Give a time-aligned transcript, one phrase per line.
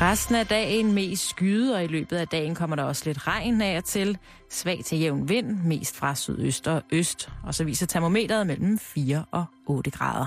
[0.00, 3.62] Resten af dagen mest skyde, og i løbet af dagen kommer der også lidt regn
[3.62, 4.18] af og til.
[4.50, 7.28] Svag til jævn vind, mest fra sydøst og øst.
[7.44, 10.26] Og så viser termometeret mellem 4 og 8 grader.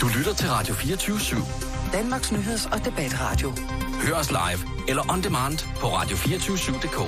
[0.00, 1.92] Du lytter til Radio 24 /7.
[1.92, 3.52] Danmarks nyheds- og debatradio.
[4.02, 6.98] Hør os live eller on demand på radio247.dk.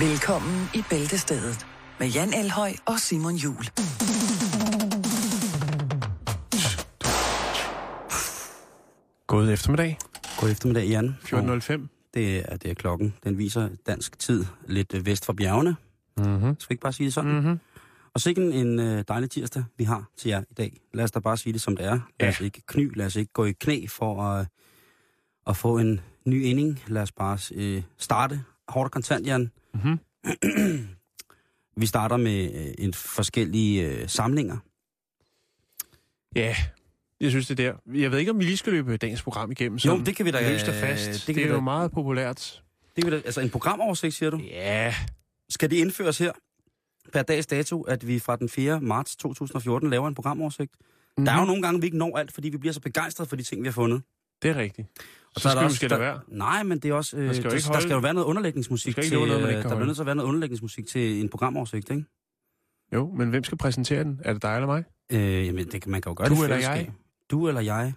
[0.00, 1.66] Velkommen i Bæltestedet
[2.00, 3.64] med Jan Elhøj og Simon Jul.
[9.32, 9.98] God eftermiddag.
[10.40, 11.16] God eftermiddag, Jan.
[11.24, 12.08] 14.05.
[12.14, 13.14] Det er, det er klokken.
[13.24, 15.76] Den viser dansk tid lidt øh, vest for bjergene.
[16.16, 16.56] Mm-hmm.
[16.60, 17.32] Skal vi ikke bare sige det sådan?
[17.32, 17.60] Mm-hmm.
[18.14, 20.80] Og sikken en øh, dejlig tirsdag, vi har til jer i dag.
[20.94, 22.00] Lad os da bare sige det, som det er.
[22.20, 24.46] Lad os ikke kny, lad os ikke gå i knæ for at,
[25.46, 26.82] at få en ny inding.
[26.86, 29.50] Lad os bare øh, starte hårdt og kontant, Jan.
[29.74, 29.98] Mm-hmm.
[31.80, 34.56] vi starter med øh, en forskellige øh, samlinger.
[36.36, 36.56] Ja,
[37.22, 37.98] jeg synes det er der.
[37.98, 39.76] Jeg ved ikke, om vi lige skal løbe dagens program igennem.
[39.76, 41.06] Jo, det kan vi da- Løst og fast.
[41.06, 42.62] det Det, kan det vi er jo da- meget populært.
[42.96, 44.36] Det er jo da- altså en programoversigt, siger du?
[44.50, 44.94] Ja.
[45.48, 46.32] Skal det indføres her
[47.12, 48.80] per dags dato, at vi fra den 4.
[48.80, 50.72] marts 2014 laver en programoversigt?
[50.80, 51.24] Mm-hmm.
[51.24, 53.36] Der er jo nogle gange, vi ikke når alt, fordi vi bliver så begejstrede for
[53.36, 54.02] de ting, vi har fundet.
[54.42, 54.88] Det er rigtigt.
[55.34, 56.20] Og Så er skal der du måske lade være.
[56.28, 57.16] Nej, men det er også...
[57.16, 59.18] Øh, Man skal der, ikke der holde- skal jo være noget underlægningsmusik Du skal til...
[59.18, 59.86] noget, man øh, ikke kan der bliver holde.
[59.86, 62.04] nødt til at være noget underlægningsmusik til en programoversigt, ikke?
[62.94, 64.20] Jo, men hvem skal præsentere den?
[64.24, 64.84] Er det dig eller mig?
[65.12, 66.90] Øh, jamen, det, kan- man kan jo gøre Du det i eller jeg?
[67.32, 67.92] Du eller jeg.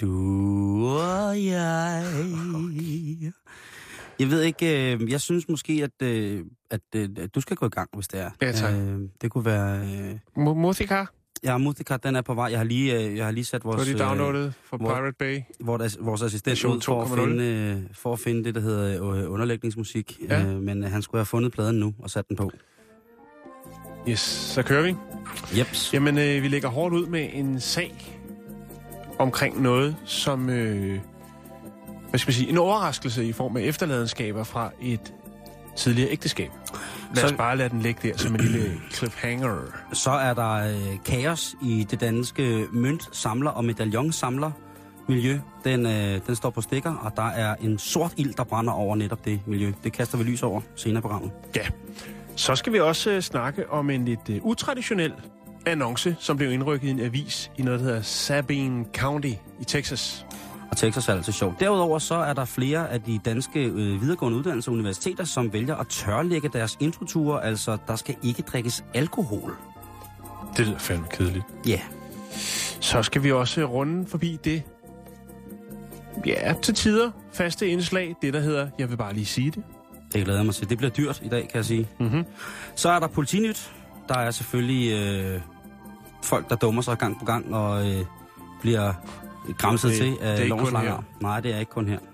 [0.00, 2.04] Du og jeg.
[4.18, 7.66] Jeg ved ikke, øh, jeg synes måske, at, øh, at, øh, at du skal gå
[7.66, 8.30] i gang, hvis det er.
[8.42, 8.74] Ja, tak.
[8.74, 9.80] Øh, det kunne være...
[10.36, 11.04] Øh, Mothika?
[11.44, 12.46] ja, Musika, den er på vej.
[12.50, 14.88] Jeg har lige, øh, jeg har lige sat Du har vores, lige downloadet fra hvor-
[14.94, 15.36] Pirate Bay.
[15.36, 17.20] øh, vores, vores assistent ud for at, 2.0.
[17.24, 20.18] finde, øh, for at finde det, der hedder øh, underlægningsmusik.
[20.28, 20.42] Ja.
[20.46, 22.50] Øh, men øh, han skulle have fundet pladen nu og sat den på.
[24.08, 24.94] Yes, så kører vi.
[25.58, 25.94] Jeps.
[25.94, 28.17] Jamen, øh, vi lægger hårdt ud med en sag
[29.18, 30.50] omkring noget, som...
[30.50, 30.98] Øh,
[32.10, 32.48] hvad skal man sige?
[32.50, 35.12] En overraskelse i form af efterladenskaber fra et
[35.76, 36.50] tidligere ægteskab.
[37.14, 39.56] Lad os Så- bare lade den ligge der som en lille cliffhanger.
[39.92, 44.50] Så er der øh, kaos i det danske mønt, samler og medaljonsamler
[45.08, 45.38] miljø.
[45.64, 48.96] Den, øh, den står på stikker, og der er en sort ild, der brænder over
[48.96, 49.72] netop det miljø.
[49.84, 51.30] Det kaster vi lys over senere i programmet.
[51.56, 51.62] Ja.
[52.36, 55.12] Så skal vi også øh, snakke om en lidt øh, utraditionel
[55.70, 60.26] annonce, som blev indrykket i en avis i noget, der hedder Sabine County i Texas.
[60.70, 61.60] Og Texas er altid sjovt.
[61.60, 65.76] Derudover så er der flere af de danske øh, videregående uddannelser og universiteter, som vælger
[65.76, 67.44] at tørlægge deres introture.
[67.44, 69.56] Altså, der skal ikke drikkes alkohol.
[70.56, 71.44] Det lyder fandme kedeligt.
[71.66, 71.80] Ja, yeah.
[72.80, 74.62] Så skal vi også runde forbi det,
[76.26, 79.62] ja, til tider faste indslag, det der hedder, jeg vil bare lige sige det.
[80.12, 80.70] det glæder jeg mig til.
[80.70, 81.88] Det bliver dyrt i dag, kan jeg sige.
[82.00, 82.24] Mm-hmm.
[82.74, 83.72] Så er der politinyt.
[84.08, 85.40] Der er selvfølgelig øh,
[86.22, 88.04] folk, der dummer sig gang på gang og øh,
[88.60, 88.92] bliver
[89.58, 90.72] græmset Det- til af ikke lovens.
[91.20, 91.98] Nej, det er ikke kun her.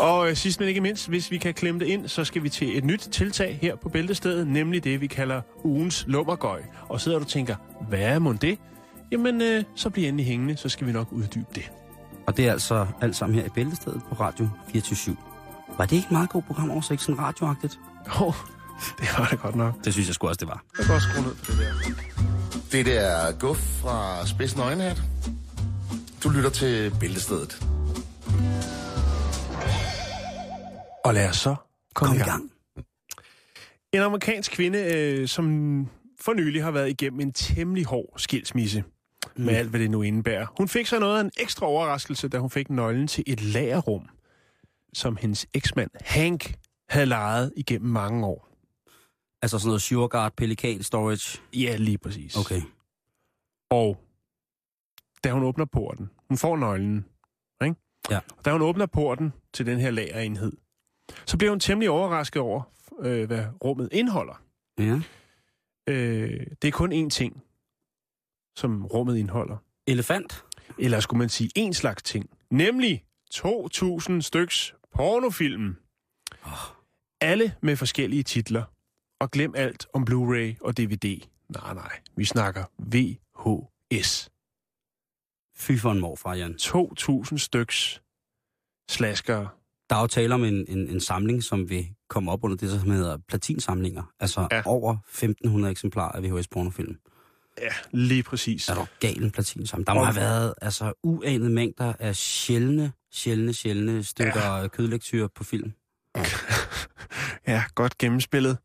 [0.00, 2.48] Og øh, sidst men ikke mindst, hvis vi kan klemme det ind, så skal vi
[2.48, 6.62] til et nyt tiltag her på Bæltestedet, nemlig det, vi kalder ugens lummergøj.
[6.88, 7.56] Og sidder du og tænker,
[7.88, 8.58] hvad er mon det?
[9.12, 11.70] Jamen, øh, så bliv endelig hængende, så skal vi nok uddybe det.
[12.26, 15.16] Og det er altså alt sammen her i Bæltestedet på Radio 24
[15.78, 17.78] Var det ikke et meget god programoversigt, sådan radioagtigt?
[18.20, 18.34] Oh,
[18.98, 19.84] det var det godt nok.
[19.84, 20.64] Det synes jeg sgu også, det var.
[20.78, 21.74] Jeg kan også skrue ned på det der.
[22.72, 25.02] Det der er Guf fra Spidsen Øjenhat.
[26.24, 27.62] Du lytter til Bæltestedet.
[31.04, 31.54] Og lad os så
[31.94, 32.40] komme Kom i i gang.
[32.40, 32.50] gang.
[33.92, 35.44] En amerikansk kvinde, øh, som
[36.20, 38.84] for nylig har været igennem en temmelig hård skilsmisse.
[39.36, 39.44] Mm.
[39.44, 40.46] Med alt, hvad det nu indebærer.
[40.58, 44.02] Hun fik så noget af en ekstra overraskelse, da hun fik nøglen til et lagerrum,
[44.94, 46.54] som hendes eksmand Hank
[46.88, 48.47] havde lejet igennem mange år.
[49.42, 51.40] Altså sådan noget Sureguard, Pelikan, Storage.
[51.54, 52.36] Ja, lige præcis.
[52.36, 52.62] Okay.
[53.70, 54.00] Og
[55.24, 57.04] da hun åbner porten, hun får nøglen,
[57.64, 57.76] ikke?
[58.10, 58.20] Ja.
[58.38, 60.52] Og da hun åbner porten til den her lagerenhed,
[61.26, 62.62] så bliver hun temmelig overrasket over,
[63.00, 64.42] øh, hvad rummet indeholder.
[64.78, 65.00] Ja.
[65.88, 67.42] Øh, det er kun én ting,
[68.56, 69.56] som rummet indeholder.
[69.86, 70.44] Elefant.
[70.78, 72.30] Eller skulle man sige en slags ting.
[72.50, 73.04] Nemlig
[73.34, 75.76] 2.000 styks pornofilm.
[77.20, 78.64] Alle med forskellige titler.
[79.20, 81.20] Og glem alt om Blu-ray og DVD.
[81.48, 82.00] Nej, nej.
[82.16, 84.30] Vi snakker VHS.
[85.56, 86.54] Fy for en morfar, Jan.
[86.60, 88.02] 2.000 styks
[88.90, 89.48] slaskere.
[89.90, 92.80] Der er jo tale om en, en, en samling, som vil komme op under det,
[92.80, 94.12] som hedder platinsamlinger.
[94.20, 94.62] Altså Ja.
[94.66, 94.96] over
[95.64, 96.98] 1.500 eksemplarer af VHS-pornofilm.
[97.60, 98.68] Ja, lige præcis.
[98.68, 99.86] Er der gal en platinsamling?
[99.86, 104.68] Der må have været altså, uanede mængder af sjældne, sjældne, sjældne stykker ja.
[104.68, 105.72] kødlektyr på film.
[107.46, 108.58] Ja, godt gennemspillet.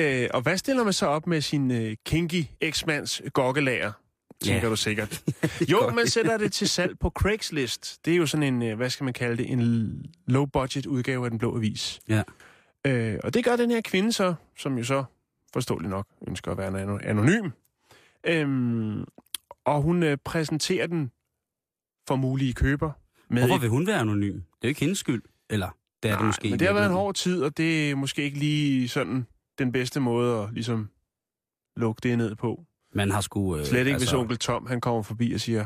[0.00, 3.92] Øh, og hvad stiller man så op med sin øh, kinky eksmands gokkelager?
[4.40, 4.68] Tænker Ja.
[4.68, 5.22] du sikkert.
[5.72, 8.04] Jo, man sætter det til salg på Craigslist.
[8.04, 9.92] Det er jo sådan en, øh, hvad skal man kalde det, en
[10.26, 12.00] low-budget udgave af Den Blå Avis.
[12.08, 12.22] Ja.
[12.86, 15.04] Øh, og det gør den her kvinde så, som jo så
[15.52, 17.50] forståeligt nok ønsker at være ano- anonym.
[18.26, 19.04] Øhm,
[19.64, 21.10] og hun øh, præsenterer den
[22.08, 22.90] for mulige køber.
[23.30, 24.32] Med Hvorfor vil hun være anonym?
[24.34, 25.22] Det er jo ikke hendes skyld.
[25.50, 25.68] Eller,
[26.02, 26.50] det er det Nej, måske.
[26.50, 29.26] men det har været en hård tid, og det er måske ikke lige sådan
[29.64, 30.88] den bedste måde at ligesom
[31.76, 32.64] lukke det ned på.
[32.94, 33.56] Man har sgu...
[33.56, 34.06] Øh, Slet ikke, altså...
[34.06, 35.64] hvis onkel Tom han kommer forbi og siger,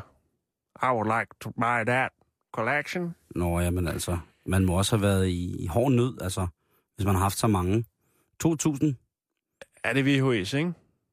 [0.83, 2.11] I would like to buy that
[2.55, 3.15] collection.
[3.35, 4.19] Nå, ja, men altså...
[4.47, 6.47] Man må også have været i, i hård nød, altså...
[6.97, 7.85] Hvis man har haft så mange.
[8.45, 8.51] 2.000
[9.85, 10.73] Er det VHS, ikke?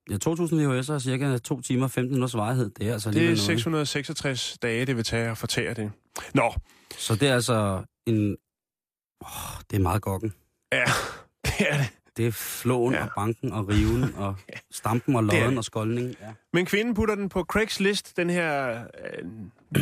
[0.09, 0.19] Ja, 2.000
[0.53, 2.69] VHS'er er cirka 2 timer og 15 minutters varighed.
[2.69, 3.87] Det er altså Det er alligevel noget.
[3.87, 5.91] 666 dage, det vil tage at fortære det.
[6.33, 6.53] Nå,
[6.97, 8.37] Så det er altså en...
[9.21, 10.33] Oh, det er meget gokken.
[10.71, 10.83] ja,
[11.45, 11.89] det er det.
[12.17, 13.03] Det er flåen Ja.
[13.03, 14.35] og banken og riven og
[14.71, 16.15] stampen og lodden og skoldning.
[16.21, 16.33] Ja.
[16.53, 19.29] Men kvinden putter den på Craigslist, den her øh,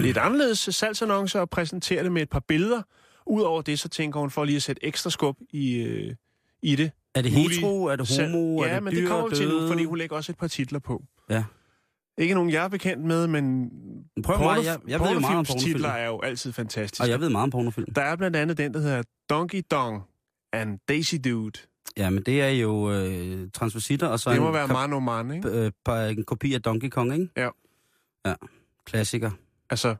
[0.01, 2.81] lidt anderledes salgsannonce, og præsenterer det med et par billeder.
[3.25, 6.16] Udover det, så tænker hun for lige at sætte ekstra skub i, øh,
[6.62, 6.92] i det.
[7.16, 7.83] Er det hetero?
[7.86, 8.63] Er det homo?
[8.63, 10.38] Ja, er det men dyr det kommer vi til nu, fordi hun lægger også et
[10.38, 11.04] par titler på.
[11.30, 11.44] Ja.
[12.18, 13.69] Ikke nogen, jeg er bekendt med, men
[14.24, 15.83] Prøv mig, jeg, jeg ved jo meget om pornofilm.
[15.83, 17.04] er jo altid fantastiske.
[17.04, 17.94] Og jeg ved meget om pornofilm.
[17.94, 20.01] Der er blandt andet den, der hedder Donkey Dong
[20.54, 21.60] and Daisy Dude.
[21.97, 25.31] Ja, men det er jo øh, transvestitter, og så Det må en, være Mano Man,
[25.31, 25.49] ikke?
[25.49, 27.29] øh, par- en kopi af Donkey Kong, ikke?
[27.38, 27.49] Ja.
[28.25, 28.33] Ja,
[28.85, 29.31] klassiker.
[29.69, 29.95] Altså,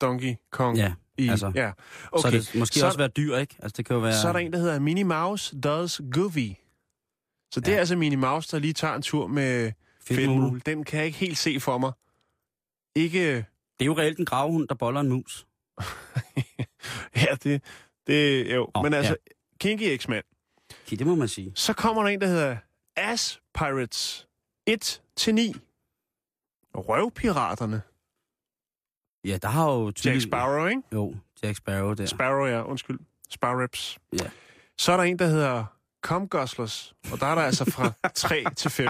[0.00, 1.28] Donkey Kong Ja, i...
[1.28, 1.52] altså.
[1.54, 1.72] Ja.
[2.12, 2.30] Okay.
[2.30, 3.56] Så det måske så- også være dyr, ikke?
[3.58, 4.20] Altså, det kan jo være...
[4.20, 6.48] så er der en, der hedder Minnie Mouse Does Goofy.
[7.54, 7.74] Så det Ja.
[7.74, 10.60] er altså Minnie Mouse, der lige tager en tur med fedtmule.
[10.66, 11.92] Den kan jeg ikke helt se for mig.
[12.94, 13.36] Ikke...
[13.36, 15.46] Det er jo reelt en gravhund, der boller en mus.
[17.16, 17.62] ja, det...
[18.06, 18.70] det jo.
[18.74, 19.16] Åh, Men altså,
[19.60, 20.22] Kinky X-Man.
[20.96, 21.52] Det må man sige.
[21.54, 22.56] Så kommer der en, der hedder
[22.96, 24.26] Ass Pirates
[24.70, 24.72] 1-9.
[26.74, 27.82] Røvpiraterne.
[29.24, 29.86] Ja, der har jo...
[29.86, 30.82] Jack tydeligt- Sparrow, ikke?
[30.92, 32.06] Jo, Jack Sparrow der.
[32.06, 32.98] Sparrow, ja, undskyld.
[33.30, 33.98] Sparrows.
[34.12, 34.30] Ja.
[34.78, 35.64] Så er der en, der hedder
[36.02, 38.88] Cum Guzzlers, og der er der altså fra 3 til 5.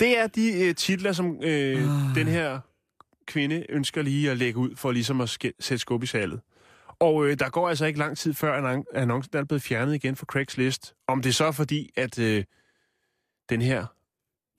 [0.00, 1.76] Det er de øh, titler, som øh,
[2.08, 2.14] Ah.
[2.14, 2.60] den her
[3.26, 6.40] kvinde ønsker lige at lægge ud for ligesom at sk- sætte skub i salget.
[7.00, 10.16] Og øh, der går altså ikke lang tid før annon- annoncen er blevet fjernet igen
[10.16, 10.94] fra Craigslist.
[11.08, 12.44] Om det så er fordi, at øh,
[13.50, 13.86] den her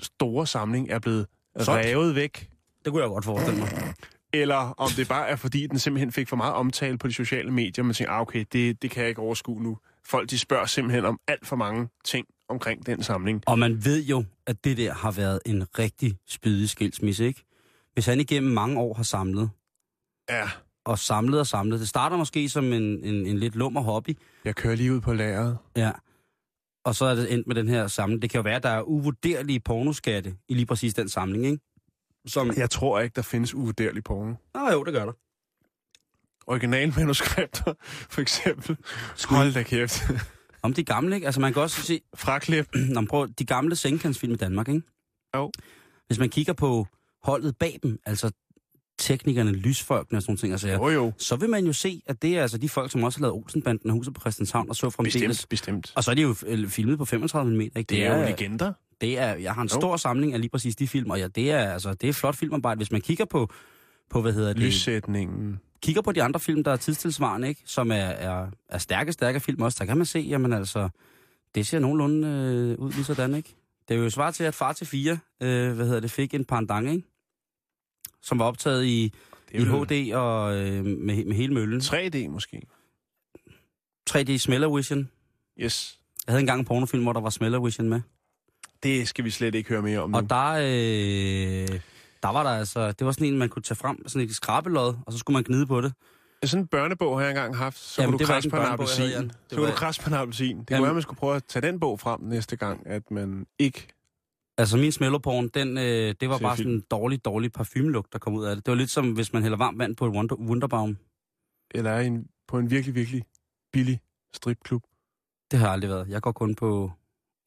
[0.02, 1.28] store samling er blevet
[1.60, 1.86] Solgt.
[1.86, 2.50] revet væk,
[2.86, 3.94] Det kunne jeg godt forestille mig.
[4.34, 7.52] eller om det bare er fordi, den simpelthen fik for meget omtale på de sociale
[7.52, 9.78] medier, man tænker, ah, okay, det, det kan jeg ikke overskue nu.
[10.06, 13.44] Folk de spørger simpelthen om alt for mange ting omkring den samling.
[13.48, 17.44] Og man ved jo, at det der har været en rigtig spydig skilsmisse, ikke?
[17.94, 19.50] Hvis han igennem mange år har samlet,
[20.30, 20.50] Ja,
[20.86, 21.80] og samlet og samlet.
[21.80, 25.14] Det starter måske som en, en, en lidt lummer hobby, jeg kører lige ud på
[25.14, 25.58] lageret.
[25.76, 25.92] ja.
[26.86, 28.22] Og så er det endt med den her samling.
[28.22, 31.60] Det kan jo være, at der er uvurderlige pornoskatte i lige præcis den samling, ikke?
[32.28, 32.52] Som...
[32.58, 34.34] Jeg tror ikke, der findes uvurderlig porno.
[34.54, 35.14] Nå jo, det gør der.
[36.48, 37.74] Originalmanuskripter,
[38.14, 38.78] for eksempel.
[39.30, 40.02] Hold da kæft.
[40.64, 41.26] Om de gamle, ikke?
[41.26, 42.02] Altså man kan også se...
[42.16, 42.76] Fraklip.
[42.94, 44.82] Nå, prøv, de gamle sengkantsfilm i Danmark, ikke?
[45.36, 45.52] Jo.
[46.08, 46.88] Hvis man kigger på
[47.24, 48.32] holdet bag dem, altså
[49.00, 51.12] teknikerne, lysfolkene og sådan nogle ting, altså, Jo, jo.
[51.18, 53.36] så vil man jo se, at det er altså de folk, som også har lavet
[53.36, 55.22] Olsenbanden og Huset på Christianshavn og så fremdeles.
[55.24, 55.94] Bestemt, bestemt.
[55.96, 57.84] Og så er de jo øh, filmet på 35 mm, ikke?
[57.84, 58.74] Det er jo legender.
[59.02, 59.80] Det er, jeg har en Jo.
[59.80, 62.36] stor samling af lige præcis de film, og ja, det er, altså, det er flot
[62.36, 62.78] filmarbejde.
[62.78, 63.50] Hvis man kigger på,
[64.10, 65.60] på hvad hedder det, Lyssætningen.
[65.82, 67.62] kigger på de andre film, der er tidstilsvarende, ikke?
[67.66, 70.90] som er, er, er stærke, stærke film også, så kan man se, jamen altså,
[71.56, 73.56] det ser nogenlunde øh, ud lige sådan, ikke?
[73.90, 76.46] Det er jo svar til, at Far til fire, øh, hvad hedder det, fik en
[76.46, 77.08] pandang, ikke?
[78.22, 79.14] Som var optaget i,
[79.52, 81.82] i HD og øh, med, med hele møllen.
[81.82, 82.62] 3D måske.
[84.10, 85.10] 3D Smellervision.
[85.60, 86.00] Yes.
[86.28, 88.02] Jeg havde engang en pornofilm, hvor der var Smellervision med.
[88.84, 90.18] Det skal vi slet ikke høre mere om nu.
[90.18, 91.80] Og der, øh,
[92.24, 94.96] der var der altså, det var sådan en, man kunne tage frem, sådan et skrabelod,
[95.06, 95.94] og så skulle man gnide på det.
[96.44, 97.78] Sådan en børnebog har jeg engang haft.
[97.78, 99.32] Så Jamen, kunne du krasse på en appelsin.
[99.50, 100.60] Så kunne du krasse på en appelsin.
[100.60, 103.46] Det kunne være, man skulle prøve at tage den bog frem næste gang, at man
[103.60, 103.88] ikke...
[104.60, 108.34] Altså min smellerporn, den, øh, det var bare sådan en dårlig, dårlig parfumelugt, der kom
[108.34, 108.66] ud af det.
[108.66, 110.98] Det var lidt som, hvis man hælder varmt vand på et Wonder, Wunderbaum.
[111.72, 113.24] Eller er en, på en virkelig, virkelig
[113.74, 114.00] billig
[114.34, 114.84] stripklub.
[115.52, 116.10] Det har jeg aldrig været.
[116.10, 116.92] Jeg går kun på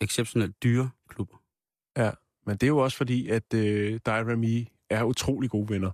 [0.00, 1.36] exceptionelt dyre klubber.
[2.46, 5.90] Men det er jo også fordi, at øh, dig og Remy er utrolig gode venner.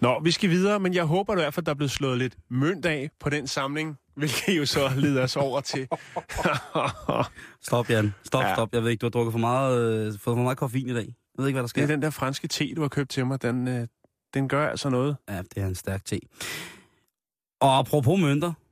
[0.00, 2.38] Nå, vi skal videre, men jeg håber i hvert fald, der er blevet slået lidt
[2.48, 5.88] mønt af på den samling, hvilket jo så leder os over til...
[7.66, 8.14] Stop, Jan.
[8.24, 8.54] Stop, Ja.
[8.54, 8.68] stop.
[8.74, 11.06] Jeg ved ikke, du har drukket for meget, øh, fået for meget koffein i dag.
[11.06, 11.82] Jeg ved ikke, hvad der det sker.
[11.82, 13.42] er den der franske te, du har købt til mig.
[13.42, 13.86] Den, øh,
[14.34, 15.16] den gør altså noget.
[15.28, 16.18] Ja, det er en stærk te.
[17.60, 18.52] Og apropos mønter.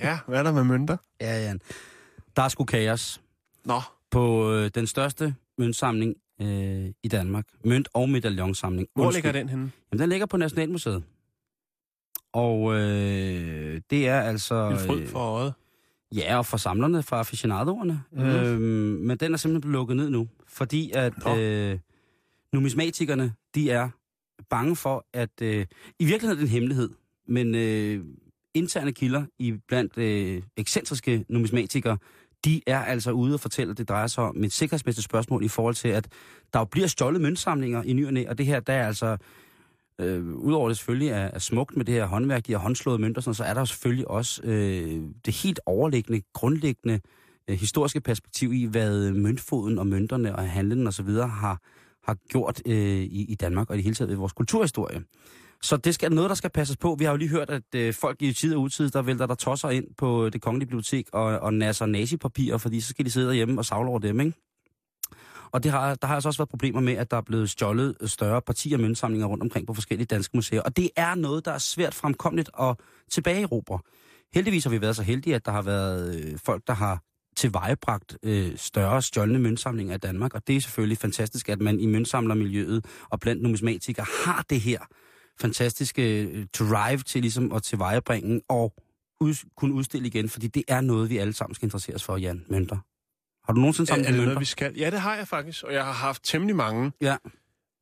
[0.00, 0.96] Ja, hvad er der med mønter?
[1.20, 1.60] Ja, Jan.
[2.36, 3.20] Der er sgu kaos
[3.64, 3.80] Nå,
[4.10, 7.44] på øh, den største møntsamling øh, i Danmark.
[7.66, 8.88] Mønt- og medaillonsamling.
[8.94, 9.70] hvor ligger den henne?
[9.92, 11.04] Jamen, den ligger på Nationalmuseet.
[12.36, 14.68] Og øh, det er altså...
[14.68, 15.54] En fryd øh, for øjet.
[16.14, 18.02] Ja, og for samlerne fra aficionadoerne.
[18.12, 18.22] Mm.
[18.22, 18.62] Øhm,
[19.06, 21.36] men den er simpelthen blevet lukket ned nu, fordi at Nå.
[21.36, 21.78] øh,
[22.52, 23.88] numismatikerne, de er
[24.50, 25.42] bange for, at...
[25.42, 25.66] Øh,
[25.98, 26.90] I virkeligheden er det en hemmelighed,
[27.28, 28.04] men øh,
[28.54, 31.98] interne kilder i blandt øh, ekscentriske numismatikere,
[32.44, 35.48] de er altså ude og fortælle, at det drejer sig om et sikkerhedsmæssigt spørgsmål i
[35.48, 36.08] forhold til, at
[36.52, 39.16] der jo bliver stjålet møntsamlinger i ny og næ, og det her, der er altså...
[40.00, 43.20] Øh, Udover det selvfølgelig er, er smukt med det her håndværk, de her håndslåede mønter,
[43.20, 47.00] sådan, så er der selvfølgelig også øh, det helt overliggende, grundlæggende
[47.50, 51.08] øh, historiske perspektiv i, hvad møntfoden og mønterne og handlen osv.
[51.10, 51.60] har,
[52.04, 55.02] har gjort øh, i, i Danmark og i det hele taget i vores kulturhistorie.
[55.62, 56.96] Så det skal noget, der skal passes på.
[56.98, 59.34] Vi har jo lige hørt, at øh, folk i tid og utid, der vælter der
[59.34, 63.26] tosser ind på det kongelige bibliotek og, og nasser nazipapirer, fordi så skal de sidde
[63.26, 64.32] derhjemme og savle over dem, ikke?
[65.56, 67.96] Og det har, der har altså også været problemer med, at der er blevet stjålet
[68.06, 70.60] større partier møntsamlinger rundt omkring på forskellige danske museer.
[70.60, 72.76] Og det er noget, der er svært fremkommeligt at
[73.10, 73.78] tilbageerobre.
[74.34, 77.02] Heldigvis har vi været så heldige, at der har været øh, folk, der har
[77.36, 80.34] tilvejebragt øh, større stjålne møntsamlinger af Danmark.
[80.34, 84.80] Og det er selvfølgelig fantastisk, at man i møntsamlermiljøet og blandt numismatikere har det her
[85.40, 88.74] fantastiske øh, drive til ligesom at tilvejebringe og
[89.20, 92.16] ud, kunne udstille igen, fordi det er noget, vi alle sammen skal interessere os for,
[92.16, 92.44] Jan.
[92.48, 92.95] Mønter.
[93.46, 94.26] Har du nogensinde Er, samlet er det mønter?
[94.34, 94.74] noget, vi skal?
[94.76, 96.92] Ja, det har jeg faktisk, og jeg har haft temmelig mange.
[97.00, 97.16] Ja.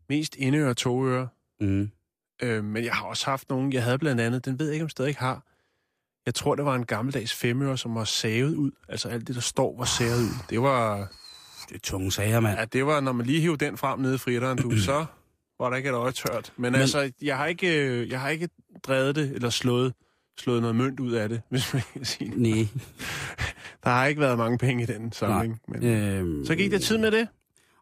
[0.09, 1.29] Mest indøre og toøre.
[1.61, 1.91] Mm.
[2.43, 4.83] Øh, men jeg har også haft nogle, jeg havde blandt andet, den ved jeg ikke,
[4.83, 5.43] om jeg stadig har.
[6.27, 8.71] Jeg tror, det var en gammeldags femøre, som var savet ud.
[8.89, 10.29] Altså alt det, der står, var savet ud.
[10.51, 10.97] Det var,
[11.69, 12.59] Det er tunge sager, mand.
[12.59, 15.05] ja, det var, når man lige hiver den frem nede i fritteren, du, så
[15.61, 16.53] var der ikke et øje tørt.
[16.57, 18.49] Men, Men- men altså, jeg har, ikke, øh, jeg har ikke
[18.83, 19.95] drevet det, eller slået,
[20.39, 22.31] slået noget mønt ud af det, hvis man kan sige.
[22.31, 22.39] det.
[22.39, 22.69] Nej.
[23.85, 25.61] Der har ikke været mange penge i den samling.
[25.69, 27.29] Men, Øhm, så gik der tid med det.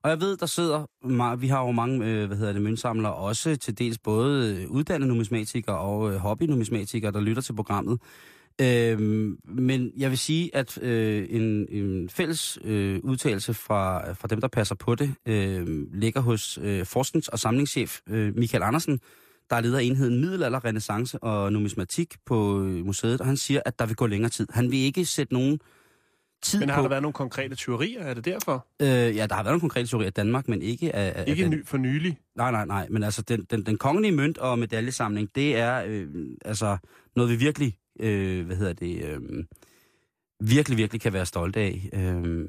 [0.02, 3.56] Og jeg ved, der sidder, vi har jo mange, øh, hvad hedder det, møntsamlere, også
[3.56, 8.00] til dels både øh, uddannede numismatikere og øh, hobby-numismatikere, der lytter til programmet.
[8.60, 14.40] Øhm, men jeg vil sige, at øh, en, en fælles øh, udtalelse fra, fra dem,
[14.40, 19.00] der passer på det, øh, ligger hos øh, forsknings- og samlingschef øh, Michael Andersen,
[19.52, 23.60] der er leder af enheden Middelalder, Renaissance og Numismatik på øh, museet, og han siger,
[23.64, 24.46] at der vil gå længere tid.
[24.50, 25.60] Han vil ikke sætte nogen
[26.42, 26.74] tid Men på...
[26.74, 28.02] har der været nogle konkrete tyverier?
[28.02, 28.66] Er det derfor?
[28.82, 31.12] Øh, ja, der har været nogle konkrete teorier af Danmark, men ikke af...
[31.16, 32.18] af Ikke den, ny for nylig.
[32.36, 36.06] Nej, nej, nej, men altså den, den, den kongelige mønt og medaljesamling, det er øh,
[36.44, 36.76] altså
[37.16, 39.20] noget, vi virkelig, øh, hvad hedder det, øh,
[40.40, 41.90] virkelig, virkelig kan være stolte af.
[41.92, 42.48] Øh,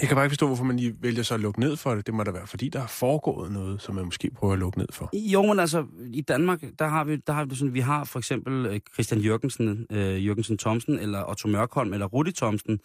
[0.00, 2.06] jeg kan bare ikke forstå, hvorfor man lige vælger så at lukke ned for det.
[2.06, 4.78] Det må da være, fordi der er foregået noget, som man måske prøver at lukke
[4.78, 5.10] ned for.
[5.14, 8.18] jo, men altså, i Danmark, der har vi, der har vi sådan, vi har for
[8.18, 12.80] eksempel øh, Christian Jørgensen, øh, Jørgensen Thomsen, eller Otto Mørkholm, eller Rudi Thomsen,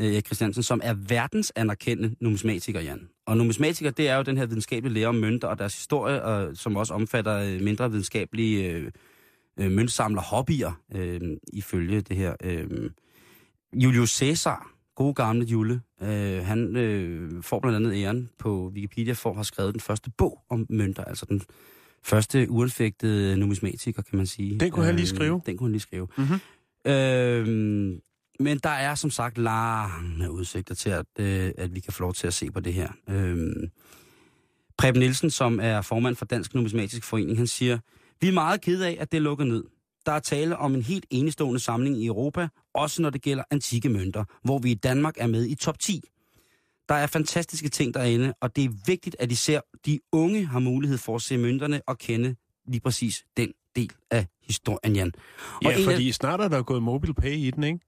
[0.00, 3.08] øh, Christiansen, som er verdens anerkendte numismatiker, Jan.
[3.26, 6.56] Og numismatiker, det er jo den her videnskabelige lære om mønter og deres historie, og,
[6.56, 8.90] som også omfatter øh, mindre videnskabelige øh,
[9.60, 11.20] øh, møntsamler hobbyer, øh,
[11.52, 12.34] ifølge det her.
[12.44, 12.90] Øh,
[13.72, 19.30] Julius Caesar, gode gamle Jule, øh, han øh, får blandt andet æren på Wikipedia for
[19.30, 21.42] at have skrevet den første bog om mønter, altså den
[22.02, 24.60] første uanfægtede numismatiker, kan man sige.
[24.60, 25.40] Den kunne han lige Øh, skrive.
[25.46, 26.08] Den kunne han lige skrive.
[26.18, 26.40] Mhm.
[26.92, 28.00] Øhm,
[28.40, 32.14] men der er som sagt lange udsigter til, at, øh, at vi kan få lov
[32.14, 32.88] til at se på det her.
[33.10, 33.70] Øhm,
[34.78, 37.78] Preben Nielsen, som er formand for Dansk Numismatisk Forening, han siger,
[38.20, 39.64] vi er meget kede af, at det lukker ned.
[40.06, 43.88] Der er tale om en helt enestående samling i Europa, også når det gælder antikke
[43.88, 46.02] mønter, hvor vi i Danmark er med i top 10.
[46.88, 50.98] Der er fantastiske ting derinde, og det er vigtigt, at især de unge har mulighed
[50.98, 52.36] for at se mønterne og kende
[52.68, 55.12] lige præcis den del af historien, Jan.
[55.62, 57.78] Ja, en af- fordi snart er der gået mobile pay i den, ikke?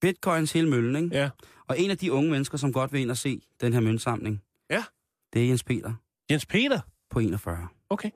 [0.00, 1.16] Bitcoins hele møllen, ikke?
[1.16, 1.30] Ja.
[1.68, 4.42] Og en af de unge mennesker, som godt vil ind og se den her møntsamling,
[4.70, 4.84] Ja.
[5.32, 5.92] det er Jens Peter
[6.30, 6.80] Jens Peter?
[7.10, 7.68] på 41.
[7.90, 8.10] Okay.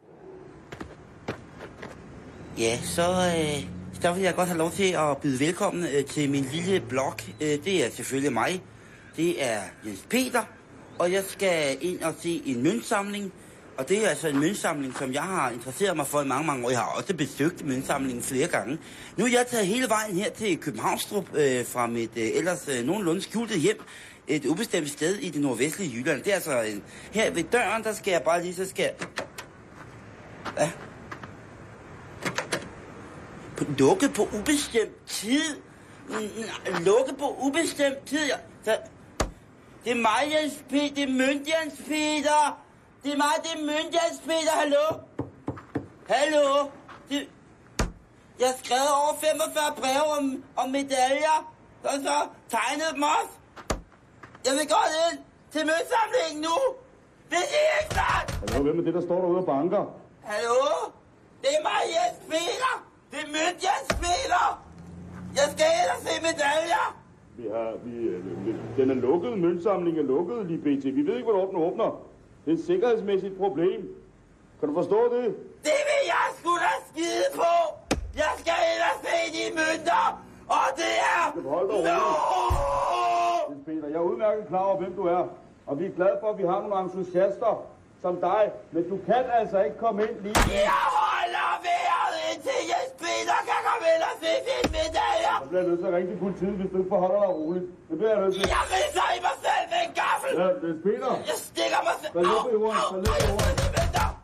[2.58, 6.30] Ja, så, øh, der vil jeg godt have lov til at byde velkommen øh, til
[6.30, 7.14] min lille blog.
[7.40, 8.62] Øh, det er selvfølgelig mig.
[9.16, 10.42] Det er Jens Peter,
[10.98, 13.32] og jeg skal ind og se en møntsamling.
[13.78, 16.66] Og det er altså en møntsamling, som jeg har interesseret mig for i mange, mange
[16.66, 16.70] år.
[16.70, 18.78] Jeg har også besøgt møntsamlingen flere gange.
[19.16, 22.86] Nu er jeg taget hele vejen her til Københavnstrup øh, fra mit øh, ellers øh,
[22.86, 23.80] nogenlunde skjulte hjem.
[24.28, 26.22] Et ubestemt sted i det nordvestlige Jylland.
[26.22, 26.82] Det er altså en,
[27.12, 28.90] her ved døren, der skal jeg bare lige så skal...
[30.58, 30.70] Ja,
[33.56, 35.56] på, lukke på ubestemt tid.
[36.08, 38.30] Mm, mm, Lukke på ubestemt tid.
[39.84, 40.94] Det er mig, Jens Peter.
[40.94, 42.60] Det er Jens Peter.
[43.04, 44.52] Det er mig, det er Jens Peter.
[44.62, 44.86] Hallo?
[46.08, 46.70] Hallo?
[47.08, 47.28] Det,
[48.40, 51.52] Jeg har skrevet over 45 breve om, om medaljer,
[51.84, 52.16] og så
[52.50, 53.34] tegnet dem også.
[54.46, 55.18] Jeg vil godt ind
[55.52, 56.56] til mødsamlingen nu.
[57.28, 58.26] Hvis I ikke snart...
[58.50, 59.84] Hallo, hvem er det, der står derude og banker?
[60.22, 60.64] Hallo?
[61.42, 62.91] Det er mig, Jens Peter.
[63.12, 64.44] Det er mødt Jens Peter.
[65.38, 66.86] Jeg skal ind og se medaljer.
[67.38, 68.24] Vi har, vi, øh,
[68.76, 70.84] den er lukket, møntsamlingen er lukket, lige BT.
[70.84, 71.90] Vi ved ikke, hvornår den åbner.
[72.44, 73.80] Det er et sikkerhedsmæssigt problem.
[74.60, 75.24] Kan du forstå det?
[75.68, 77.52] Det vil jeg sgu da skide på.
[78.22, 80.04] Jeg skal ind og se de mønter.
[80.48, 81.48] Og det er...
[81.54, 82.00] Hold No!
[83.50, 85.22] Jens Peter, jeg er udmærket klar over, hvem du er.
[85.66, 87.62] Og vi er glade for, at vi har nogle entusiaster
[88.02, 88.50] som dig.
[88.72, 91.01] Men du kan altså ikke komme ind lige nu.
[93.92, 95.36] Ind og se sine medaljer.
[95.42, 97.66] Så bliver jeg nødt til at ringe til politiet, hvis du ikke forholder dig roligt.
[97.88, 98.42] Det bliver jeg nødt til.
[98.56, 100.30] Jeg ridser i mig selv med en gaffel.
[100.40, 101.12] Ja, Jens Peter.
[101.30, 102.12] Jeg stikker mig selv.
[102.16, 102.80] Hvad løber i jorden?
[102.92, 103.54] Hvad løber i au, jorden?
[103.62, 103.82] jeg.
[103.88, 104.22] Jeg!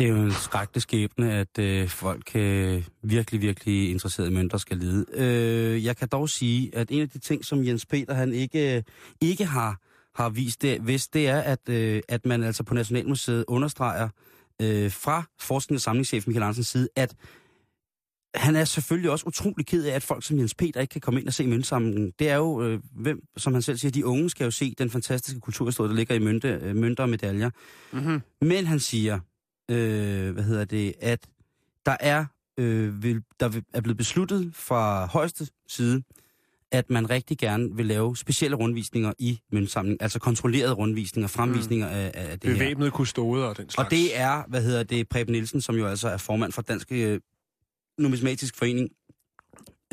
[0.00, 4.76] Det er jo en skrækkelig skæbne, at øh, folk øh, virkelig, virkelig interesserede mønter skal
[4.76, 5.06] lide.
[5.14, 8.84] Øh, jeg kan dog sige, at en af de ting, som Jens Peter han ikke,
[9.20, 9.76] ikke har,
[10.14, 14.08] har vist det, hvis det er, at, øh, at man altså på Nationalmuseet understreger
[14.62, 17.14] øh, fra og samlingschef Michael Andersens side, at
[18.34, 21.20] han er selvfølgelig også utrolig ked af, at folk som Jens Peter ikke kan komme
[21.20, 22.12] ind og se møntsamlingen.
[22.18, 24.90] Det er jo, øh, hvem, som han selv siger, de unge skal jo se den
[24.90, 27.50] fantastiske kulturhistorie, der ligger i mønte, øh, mønter og medaljer.
[27.92, 28.20] Mm-hmm.
[28.40, 29.20] Men han siger,
[29.70, 31.26] øh, hvad hedder det, at
[31.86, 32.24] der er,
[32.58, 36.02] øh, vil, der vil- er blevet besluttet fra højeste side,
[36.72, 41.94] at man rigtig gerne vil lave specielle rundvisninger i møntsamlingen, altså kontrollerede rundvisninger, fremvisninger mm.
[41.94, 42.58] af, af det her.
[42.58, 43.86] Bevæbnede kustoder og den slags.
[43.86, 46.92] Og det er, hvad hedder det, Preben Nielsen, som jo altså er formand for Dansk
[46.92, 47.20] øh,
[47.98, 48.88] Numismatisk Forening,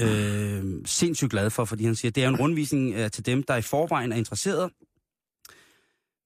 [0.02, 3.44] øh, sindssygt glad for, fordi han siger, at det er en rundvisning øh, til dem,
[3.44, 4.72] der i forvejen er interesseret,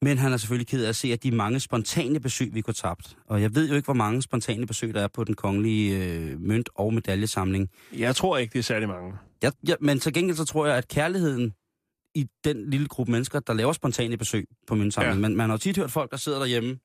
[0.02, 2.74] men han er selvfølgelig ked af at se, at de mange spontane besøg, vi går
[2.74, 3.18] tabt.
[3.28, 6.40] Og jeg ved jo ikke, hvor mange spontane besøg, der er på den kongelige øh,
[6.40, 7.70] mønt- og medaljesamling.
[7.98, 9.14] Jeg tror ikke, det er særlig mange.
[9.42, 11.54] Jeg, jeg, men til gengæld så tror jeg, at kærligheden
[12.16, 15.22] i den lille gruppe mennesker, der laver spontane besøg på møntsamlingen.
[15.22, 15.28] Ja.
[15.28, 15.30] Ja.
[15.30, 16.78] Man, man har jo tit hørt folk, der sidder derhjemme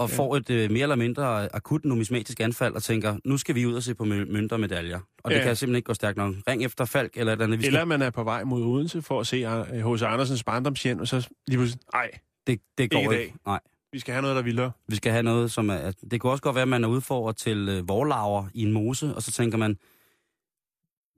[0.00, 0.16] og Ja.
[0.16, 3.74] får et øh, mere eller mindre akut numismatisk anfald og tænker, nu skal vi ud
[3.74, 5.00] og se på mø- mønter og medaljer.
[5.24, 5.42] Og det Ja.
[5.42, 6.34] kan simpelthen ikke gå stærkt nok.
[6.48, 7.58] Ring efter Falk eller et eller andet.
[7.58, 9.36] Vi skal, Eller man er på vej mod Odense for at se
[9.72, 10.02] H.C.
[10.02, 12.10] Andersens barndomshjem, og så lige pludselig, ej,
[12.46, 13.34] det, det går ikke ikke.
[13.46, 13.60] Nej.
[13.92, 14.72] vi skal have noget, der er vildere.
[14.88, 15.92] Vi skal have noget, som er...
[16.10, 19.14] Det kunne også godt være, at man er udfordret til øh, vorlaver i en mose,
[19.14, 19.76] og så tænker man,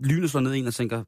[0.00, 1.04] lynet slår ned i en og tænker,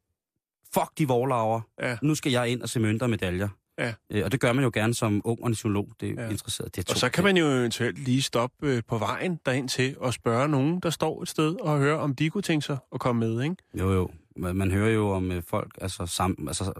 [0.74, 1.96] fuck de vorlaver, Ja.
[2.02, 3.48] nu skal jeg ind og se mønter og medaljer.
[3.78, 3.92] Ja.
[4.12, 6.30] Øh, og det gør man jo gerne som ung ornitolog, det er Ja.
[6.30, 6.76] interesseret.
[6.76, 9.96] Det er Og så kan man jo eventuelt lige stoppe øh, på vejen derind til
[9.98, 13.00] og spørge nogen, der står et sted, og høre, om de kunne tænke sig at
[13.00, 13.56] komme med, ikke?
[13.78, 14.10] Jo, jo.
[14.36, 16.72] Man, man hører jo om øh, folk, altså, sam, altså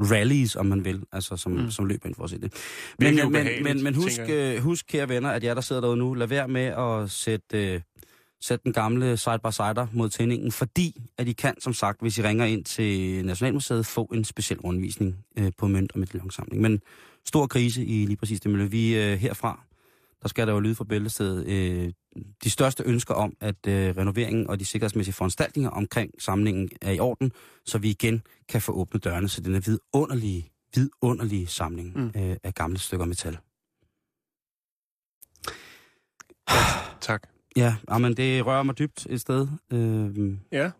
[0.00, 1.70] rallies, om man vil, altså som, Mm.
[1.70, 2.52] som løber ind for at se det.
[2.98, 6.14] Men, men, men, men husk, øh, husk, kære venner, at jer, der sidder derude nu,
[6.14, 7.80] lad være med at sætte, øh,
[8.46, 12.44] sætte den gamle side-by-sider mod tændingen, fordi at I kan, som sagt, hvis I ringer
[12.44, 16.62] ind til Nationalmuseet, få en speciel rundvisning øh, på mønt- og medaillonsamling.
[16.62, 16.80] Men
[17.26, 18.66] stor krise i lige præcis det miljø.
[18.66, 19.60] Vi øh, herfra,
[20.22, 21.92] der skal der jo lyde fra bæltestedet, øh,
[22.44, 26.98] de største ønsker om, at øh, renoveringen og de sikkerhedsmæssige foranstaltninger omkring samlingen er i
[26.98, 27.32] orden,
[27.64, 32.02] så vi igen kan få åbnet dørene til den her vidunderlige, vidunderlige samling Mm.
[32.14, 32.20] mm.
[32.20, 33.38] øh, af gamle stykker metal.
[37.00, 37.33] Tak.
[37.56, 39.48] Ja, men det rører mig dybt et sted.
[39.72, 40.70] Øh, Ja,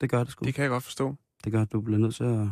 [0.00, 0.40] det gør det sgu.
[0.40, 1.14] det Det, kan jeg godt forstå.
[1.44, 2.46] det gør, at du bliver nødt til at...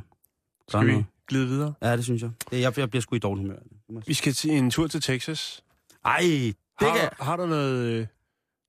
[0.68, 1.74] Skal vi glide videre?
[1.82, 2.30] Ja, det synes jeg.
[2.50, 3.58] Det, jeg, jeg bliver sgu i dårlig humør.
[3.90, 4.08] Det.
[4.08, 5.64] Vi skal til en tur til Texas.
[6.04, 7.10] Ej, det kan jeg.
[7.18, 8.06] Har, har du noget, øh,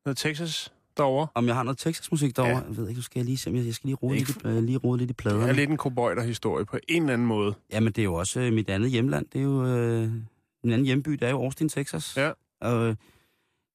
[0.06, 1.28] noget Texas derovre?
[1.36, 2.52] Om jeg har noget Texas-musik derovre?
[2.52, 2.58] Ja.
[2.60, 2.68] Ja.
[2.68, 4.78] Jeg ved ikke, nu skal jeg lige se, jeg, skal lige rode, Ikke lidt, lige
[4.78, 5.48] rode lidt i Det pladerne.
[5.48, 7.54] er lidt en cowboyder-historie på en eller anden måde.
[7.72, 9.26] Jamen, det er jo også øh, mit andet hjemland.
[9.34, 10.12] Det er jo øh,
[10.64, 12.18] min anden hjemby, det er jo Austin, Texas.
[12.18, 12.32] Ja.
[12.62, 12.96] Og øh,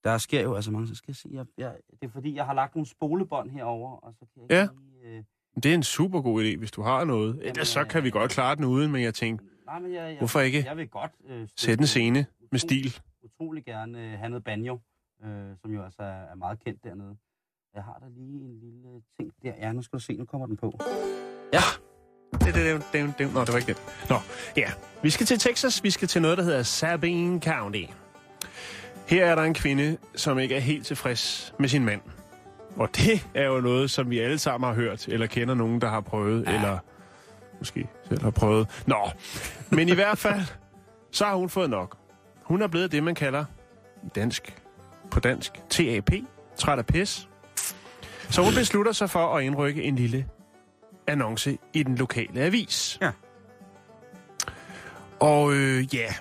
[0.05, 1.29] der sker jo altså mange, så skal jeg se.
[1.33, 4.51] Jeg, jeg, det er fordi, jeg har lagt nogle spolebånd herover, og så kan jeg
[4.51, 4.63] Ja.
[4.63, 5.17] ikke lige...
[5.19, 5.25] Øh,
[5.63, 7.35] Det er en super god idé, hvis du har noget.
[7.35, 10.03] Jamen, Ellers så kan vi godt klare den uden, men jeg tænkte, nej, men jeg,
[10.11, 11.13] jeg, Hvorfor ikke Jeg vil godt...
[11.29, 13.01] Øh, støtte- sæt en scene med utro- stil.
[13.25, 14.79] Utrolig gerne øh, have noget banjo,
[15.25, 17.17] øh, som jo altså er, meget kendt dernede.
[17.75, 19.53] Jeg har da lige en lille ting der.
[19.59, 20.79] Ja, nu skal du se, nu kommer den på.
[21.53, 21.61] Ja,
[22.33, 23.35] Det, det, det, det, det.
[23.35, 24.09] Nå, det var ikke det.
[24.11, 24.17] Nå,
[24.57, 24.71] ja.
[25.03, 25.83] Vi skal til Texas.
[25.85, 27.83] Vi skal til noget, der hedder Sabine County.
[29.09, 32.01] Her er der en kvinde, som ikke er helt tilfreds med sin mand.
[32.77, 35.89] Og det er jo noget, som vi alle sammen har hørt, eller kender nogen, der
[35.89, 36.55] har prøvet, ja.
[36.55, 36.79] eller
[37.59, 38.83] måske selv har prøvet.
[38.87, 39.11] Nå,
[39.71, 40.41] men i hvert fald,
[41.11, 41.97] så har hun fået nok.
[42.43, 43.45] Hun er blevet det, man kalder
[44.15, 44.63] dansk,
[45.11, 46.11] på dansk, TAP,
[46.57, 47.29] træt af pis.
[48.31, 50.27] Så hun beslutter sig for at indrykke en lille
[51.07, 52.99] annonce i den lokale avis.
[53.01, 53.11] Ja.
[55.21, 56.15] Og øh, ja,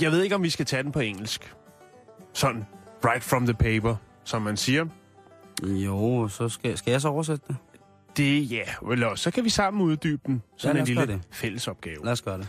[0.00, 1.54] jeg ved ikke, om vi skal tage den på engelsk.
[2.38, 2.66] Sådan,
[3.04, 4.86] right from the paper, som man siger.
[5.64, 7.56] Jo, så skal, skal jeg så oversætte det?
[8.16, 10.42] Det, ja, eller så kan vi sammen uddybe den.
[10.56, 11.20] Sådan lad en lille det.
[11.30, 12.04] fællesopgave.
[12.04, 12.48] Lad os gøre det.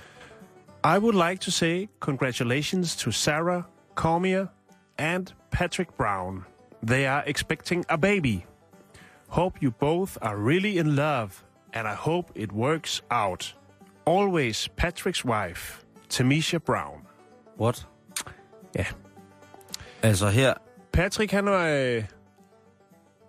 [0.86, 3.64] I would like to say congratulations to Sarah,
[3.96, 4.46] Cormier,
[4.98, 6.46] and Patrick Brown.
[6.88, 8.46] They are expecting a baby.
[9.28, 11.30] Hope you both are really in love,
[11.74, 13.56] and I hope it works out.
[14.06, 17.02] Always Patrick's wife, Tamisha Brown.
[17.58, 17.88] What?
[18.76, 18.86] Ja.
[20.04, 20.54] Altså her...
[20.94, 21.68] Patrick, han var...
[21.68, 22.04] Øh,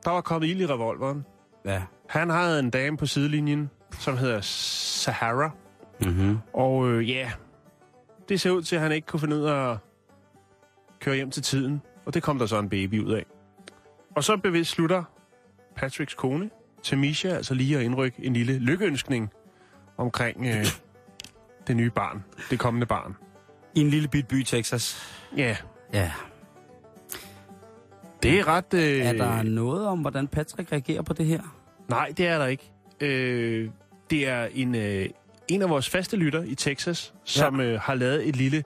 [0.04, 1.24] der var kommet ild i revolveren.
[1.64, 1.82] Ja.
[2.08, 5.50] Han havde en dame på sidelinjen, som hedder Sahara.
[6.00, 6.38] Mm-hmm.
[6.52, 7.32] Og øh, ja,
[8.28, 9.78] det ser ud til, at han ikke kunne finde ud af at
[11.00, 11.82] køre hjem til tiden.
[12.06, 13.24] Og det kom der så en baby ud af.
[14.16, 15.04] Og så bevidst slutter
[15.76, 16.50] Patricks kone,
[16.82, 19.30] Tamisha, altså lige at indrykke en lille lykkeønskning
[19.96, 20.66] omkring øh,
[21.66, 23.16] det nye barn, det kommende barn.
[23.74, 25.16] I en lille bit by i Texas.
[25.36, 25.56] Ja,
[25.92, 26.12] Ja.
[28.22, 28.74] Det er ret...
[28.74, 31.40] Øh, Er der noget om, hvordan Patrick reagerer på det her?
[31.88, 32.70] Nej, det er der ikke.
[33.00, 33.70] Øh,
[34.10, 35.06] det er en, øh,
[35.48, 38.64] en af vores faste lytter i Texas, som øh, har lavet et lille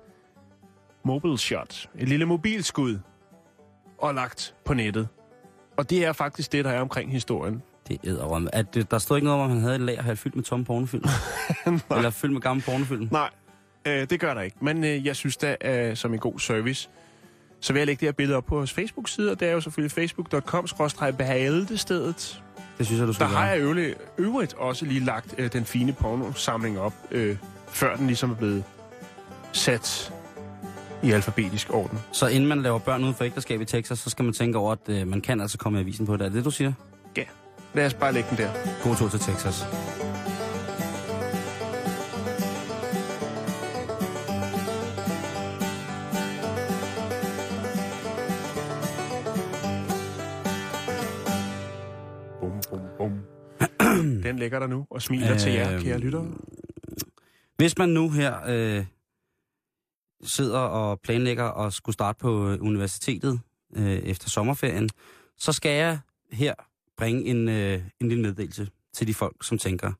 [1.04, 2.98] mobile shot, et lille mobilskud,
[3.98, 5.08] og lagt på nettet.
[5.76, 7.62] Og det er faktisk det, der er omkring historien.
[7.88, 8.54] Det er æderrømme.
[8.54, 10.64] At det, der stod ikke noget om, at han havde et lager fyldt med tomme
[10.64, 11.04] pornofilm.
[11.96, 13.08] Eller fyldt med gamle pornofilm.
[13.10, 13.30] Nej,
[13.86, 14.56] øh, det gør der ikke.
[14.60, 16.88] Men øh, jeg synes da, øh, som en god service,
[17.64, 19.60] så vil jeg lægge det her billede op på vores Facebook-side, og det er jo
[19.60, 20.66] selvfølgelig facebook.com
[21.76, 22.42] stedet.
[22.78, 23.42] Det synes jeg, du Der skal har gøre.
[23.44, 27.36] jeg øvrigt, øvrigt også lige lagt øh, den fine pornosamling op, øh,
[27.68, 28.64] før den ligesom er blevet
[29.52, 30.12] sat
[31.02, 31.98] i alfabetisk orden.
[32.12, 34.72] Så inden man laver børn uden for ægteskab i Texas, så skal man tænke over,
[34.72, 36.20] at øh, man kan altså komme i avisen på det.
[36.20, 36.72] Er det det, du siger?
[37.16, 37.24] Ja,
[37.74, 38.50] lad os bare lægge den der.
[38.82, 39.64] God tur til Texas.
[54.24, 56.32] Den ligger der nu og smiler øh, til jer, Øhm, kære lyttere.
[57.56, 58.84] Hvis man nu her øh,
[60.24, 63.40] sidder og planlægger at skulle starte på øh, universitetet
[63.76, 64.90] øh, efter sommerferien,
[65.36, 65.98] så skal jeg
[66.32, 66.54] her
[66.96, 69.92] bringe en, øh, en lille meddelelse til de folk, som tænker,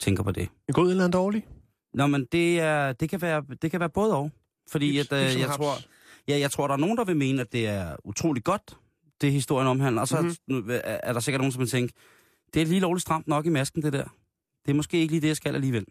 [0.00, 0.48] tænker på det.
[0.68, 1.46] En god eller en dårlig?
[1.94, 4.30] Nå, men det, er, det, kan, være, det kan være både og.
[4.70, 5.74] Fordi at, Hip- hip øh, jeg, tror,
[6.28, 8.76] ja, jeg tror, der er nogen, der vil mene, at det er utrolig godt,
[9.20, 10.00] det historien omhandler.
[10.02, 10.34] Og så Mhm.
[10.48, 10.70] mm-hmm.
[10.70, 11.94] er, er der sikkert nogen, som vil tænke,
[12.54, 14.04] det er lige lovligt stramt nok i masken, det der.
[14.64, 15.86] Det er måske ikke lige det, jeg skal alligevel.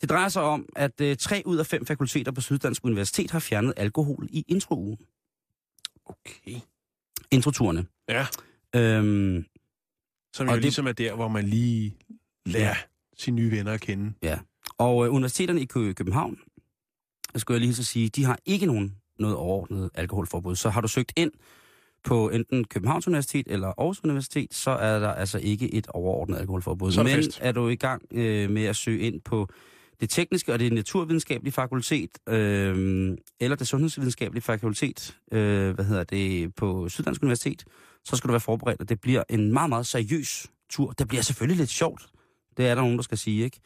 [0.00, 3.38] Det drejer sig om, at øh, tre ud af fem fakulteter på Syddansk Universitet har
[3.38, 4.98] fjernet alkohol i introugen.
[6.06, 6.60] Okay.
[7.30, 7.86] Introturene.
[8.08, 8.26] Ja,
[8.76, 9.44] Øhm,
[10.34, 11.96] som Og jo det- ligesom er der, hvor man lige
[12.46, 12.68] lærer Ja.
[12.68, 12.76] ja.
[13.16, 14.12] sine nye venner at kende.
[14.78, 16.38] og øh, universiteterne i Kø- København,
[17.34, 20.56] jeg skulle jeg lige så sige, de har ikke nogen noget overordnet alkoholforbud.
[20.56, 21.32] Så har du søgt ind
[22.06, 26.92] på enten Københavns Universitet eller Aarhus Universitet, så er der altså ikke et overordnet alkoholforbud.
[26.92, 27.38] Så er Men fest.
[27.42, 29.48] er du i gang øh, med at søge ind på
[30.00, 36.54] det tekniske og det naturvidenskabelige fakultet, øh, eller det sundhedsvidenskabelige fakultet, øh, hvad hedder det,
[36.54, 37.64] på Syddansk Universitet,
[38.04, 40.90] så skal du være forberedt, og det bliver en meget, meget seriøs tur.
[40.90, 42.06] Det bliver selvfølgelig lidt sjovt.
[42.56, 43.60] Det er der nogen, der skal sige, ikke?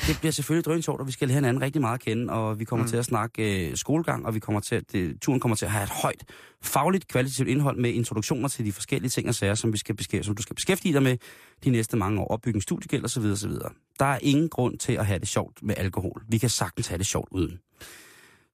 [0.00, 2.58] Det bliver selvfølgelig drøn sjovt, og vi skal lære hinanden rigtig meget at kende, og
[2.58, 2.90] vi kommer mm.
[2.90, 5.70] til at snakke øh, skolegang, og vi kommer til at, det, turen kommer til at
[5.70, 6.24] have et højt
[6.62, 10.24] fagligt, kvalitativt indhold med introduktioner til de forskellige ting og sager, som, vi skal beskæftige,
[10.24, 11.16] som du skal beskæftige dig med
[11.64, 12.28] de næste mange år.
[12.28, 13.22] Opbygge en studiegæld osv.
[13.22, 13.52] osv.
[13.98, 16.24] Der er ingen grund til at have det sjovt med alkohol.
[16.28, 17.58] Vi kan sagtens have det sjovt uden.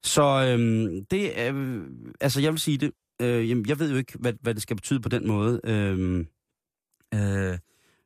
[0.02, 1.82] Så øhm, det er, øh,
[2.20, 2.90] altså jeg vil sige det,
[3.22, 5.60] øh, jamen, jeg ved jo ikke, hvad, hvad det skal betyde på den måde.
[5.64, 6.26] Øhm,
[7.14, 7.58] øh,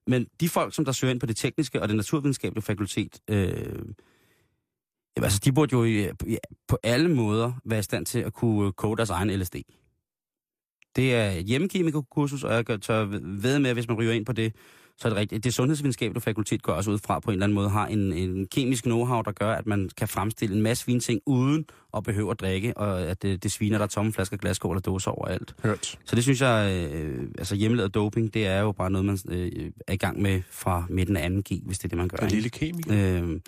[0.07, 3.39] men de folk, som der søger ind på det tekniske og det naturvidenskabelige fakultet, øh,
[5.17, 6.37] jamen, altså, de burde jo øh, i,
[6.69, 9.57] på alle måder være i stand til at kunne øh, kode deres egen LSD.
[10.97, 14.33] Det er et hjemmekemikerkursus, og jeg tør ved med, at hvis man ryger ind på
[14.33, 14.55] det,
[14.99, 15.45] så er det rigtigt.
[15.45, 18.47] Det sundhedsvidenskabelige fakultet går også ud fra på en eller anden måde har en, en
[18.47, 21.65] kemisk know-how, der gør, at man kan fremstille en masse fine ting uden
[21.97, 24.85] at behøve at drikke, og at det, det sviner, der er tomme flasker, glaskål og
[24.85, 25.55] dåser overalt.
[25.63, 25.99] Hørt.
[26.05, 29.71] Så det synes jeg, øh, altså hjemmelavet doping, det er jo bare noget, man øh,
[29.87, 32.17] er i gang med fra midten af 2G, hvis det er det, man gør.
[32.17, 33.23] Den lille kemiker.
[33.23, 33.41] Øh,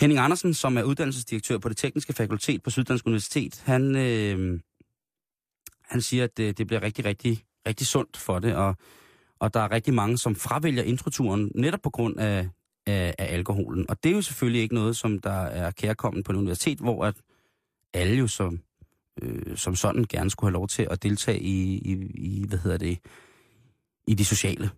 [0.00, 4.60] Henning Andersen, som er uddannelsesdirektør på det tekniske fakultet på Syddansk Universitet, han, øh,
[5.84, 8.76] han siger, at det, det bliver rigtig, rigtig, rigtig sundt for det, og,
[9.40, 12.48] og der er rigtig mange, som fravælger introturen netop på grund af,
[12.86, 13.90] af, af alkoholen.
[13.90, 17.04] Og det er jo selvfølgelig ikke noget, som der er kærkommen på et universitet, hvor
[17.04, 17.14] at
[17.94, 18.60] alle jo som,
[19.22, 22.78] øh, som sådan gerne skulle have lov til at deltage i, i, i hvad hedder
[22.78, 22.98] det,
[24.06, 24.70] i de sociale.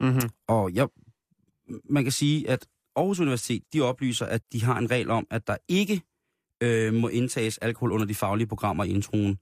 [0.00, 0.30] Mm-hmm.
[0.48, 0.88] Og jeg,
[1.90, 5.46] man kan sige, at Aarhus Universitet, de oplyser, at de har en regel om, at
[5.46, 6.02] der ikke
[6.62, 9.38] øh, må indtages alkohol under de faglige programmer i introen.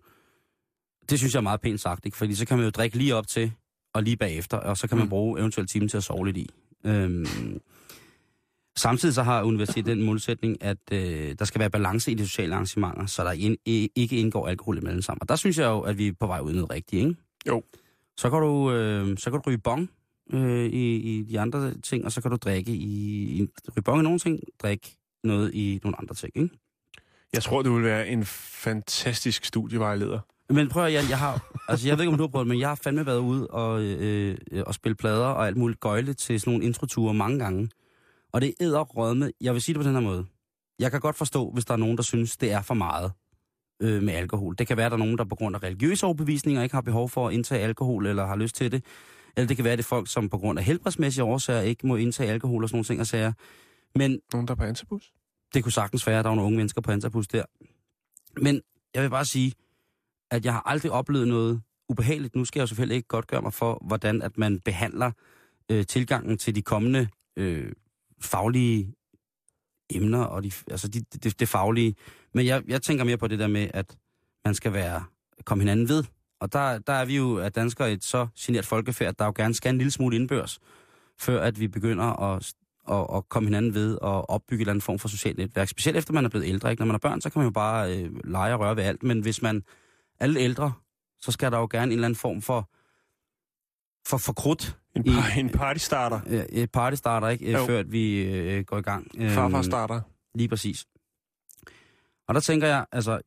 [1.11, 2.17] Det synes jeg er meget pænt sagt, ikke?
[2.17, 3.53] fordi så kan man jo drikke lige op til
[3.97, 5.11] og lige bagefter, og så kan man Mm.
[5.11, 6.51] bruge eventuelt timen til at sove lidt i.
[6.85, 7.27] Øhm,
[8.77, 12.55] samtidig så har universitetet den målsætning, at øh, der skal være balance i de sociale
[12.55, 13.57] arrangementer, så der ind,
[13.95, 15.19] ikke indgår alkohol imellem sammen.
[15.23, 17.17] Og der synes jeg jo, at vi er på vej ud i noget rigtigt, ikke?
[17.49, 17.63] Jo.
[18.17, 19.91] Så kan du, øh, så kan du ryge bong
[20.33, 22.93] øh, i, i de andre ting, og så kan du drikke i,
[23.41, 26.55] i ryge bong i nogle ting, drikke noget i nogle andre ting, ikke?
[27.33, 30.21] Jeg tror, du vil være en fantastisk studievejleder.
[30.51, 32.49] Men prøv at, jeg, jeg har, altså jeg ved ikke, om du har prøvet det,
[32.49, 35.81] men jeg har fandme været ude og, øh, øh, og spille plader og alt muligt
[35.81, 37.69] gøjle til sådan nogle introture mange gange.
[38.33, 39.33] Og det er rødme.
[39.41, 40.27] Jeg vil sige det på den her måde.
[40.79, 43.13] Jeg kan godt forstå, hvis der er nogen, der synes, det er for meget
[43.83, 44.55] øh, med alkohol.
[44.59, 46.83] Det kan være, at der er nogen, der på grund af religiøse overbevisninger ikke har
[46.83, 48.85] behov for at indtage alkohol eller har lyst til det.
[49.37, 51.87] Eller det kan være, at det er folk, som på grund af helbredsmæssige årsager ikke
[51.87, 53.33] må indtage alkohol og sådan nogle ting og sager.
[53.95, 55.13] Men Nogen, der er på antabus?
[55.55, 57.45] det kunne sagtens være, at der var nogle unge mennesker på Antapus der.
[58.41, 58.61] Men
[58.95, 59.53] jeg vil bare sige,
[60.31, 62.37] at jeg har aldrig oplevet noget ubehageligt.
[62.37, 65.13] Nu skal jeg jo selvfølgelig ikke godt gøre mig for, hvordan at man behandler
[65.71, 67.73] øh, tilgangen til de kommende øh,
[68.21, 68.95] faglige
[69.91, 71.95] emner, og de, altså de, det, det faglige.
[72.35, 73.97] Men jeg, jeg tænker mere på det der med, at
[74.45, 75.05] man skal være
[75.45, 76.05] komme hinanden ved.
[76.41, 79.33] Og der, der er vi jo at danskere et så genert folkefærd, at der jo
[79.37, 80.59] gerne skal en lille smule indbørs,
[81.19, 82.53] før at vi begynder at,
[82.91, 85.69] at, at komme hinanden ved og opbygge en eller anden form for socialt netværk.
[85.69, 86.71] Specielt efter man er blevet ældre.
[86.71, 86.81] Ikke?
[86.81, 89.03] Når man er børn, så kan man jo bare øh, lege og røre ved alt.
[89.03, 89.63] Men hvis man
[90.21, 90.73] lidt ældre,
[91.21, 92.71] så skal der jo gerne en eller anden form for,
[94.09, 94.79] for, for krudt.
[94.97, 96.21] En, par, en partystarter.
[96.27, 97.53] Øh, Et party starter, ikke?
[97.53, 97.59] Jo.
[97.59, 97.67] Jo.
[97.67, 99.11] Før at vi øh, går i gang.
[99.19, 100.01] Øhm, Farfar starter.
[100.35, 100.87] Lige præcis.
[102.29, 103.21] Og der tænker jeg, altså,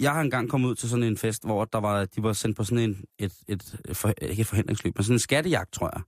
[0.00, 2.56] jeg har engang kommet ud til sådan en fest, hvor der var, de var sendt
[2.56, 5.90] på sådan en, et, et, et for, ikke et forhindringsløb, men sådan en skattejagt, tror
[5.94, 6.02] jeg.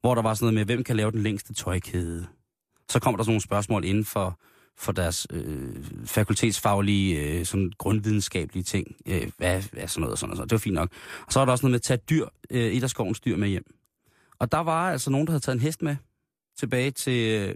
[0.00, 2.26] Hvor der var sådan noget med, hvem kan lave den længste tøjkæde?
[2.88, 4.38] Så kom der sådan nogle spørgsmål inden for,
[4.80, 8.96] for deres øh, fakultetsfaglige, øh, sådan grundvidenskabelige ting.
[9.06, 10.50] Øh, hvad, hvad sådan noget og sådan noget.
[10.50, 10.90] Det var fint nok.
[11.26, 13.36] Og så var der også noget med at tage dyr, øh, et af skovens dyr
[13.36, 13.74] med hjem.
[14.38, 15.96] Og der var altså nogen, der havde taget en hest med
[16.58, 17.54] tilbage til, øh,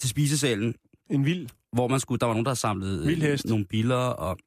[0.00, 0.74] til spisesalen,
[1.10, 1.48] En vild.
[1.72, 4.38] hvor man skulle, der var nogen, der havde samlet øh, nogle biler, og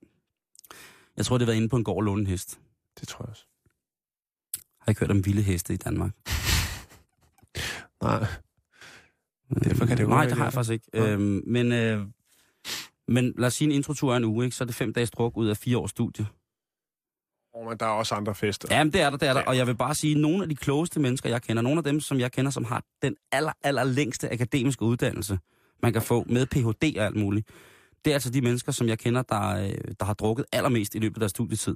[1.18, 2.60] jeg tror, det var inde på en gård og en hest.
[3.00, 3.46] Det tror jeg også.
[4.80, 6.12] Har ikke hørt om vilde heste i Danmark.
[8.02, 8.28] Nej.
[9.49, 10.88] Derfor kan det jo Nej, være, det har jeg faktisk ikke.
[10.93, 11.10] Nej.
[11.10, 12.01] Øhm, men, øh,
[13.08, 14.55] men lad os sige, en introtur er en uge, ikke?
[14.55, 16.27] så er det fem dages druk ud af fire års studie.
[17.53, 18.67] Oh, men der er også andre fester.
[18.71, 19.39] Jamen, det er der, det er der.
[19.39, 19.47] Ja.
[19.47, 21.84] Og jeg vil bare sige, at nogle af de klogeste mennesker, jeg kender, nogle af
[21.84, 25.39] dem, som jeg kender, som har den aller, aller længste akademiske uddannelse,
[25.84, 26.97] man kan få med Ph.D.
[26.97, 27.47] og alt muligt,
[28.05, 30.99] det er altså de mennesker, som jeg kender, der, øh, der har drukket allermest i
[30.99, 31.75] løbet af deres studietid.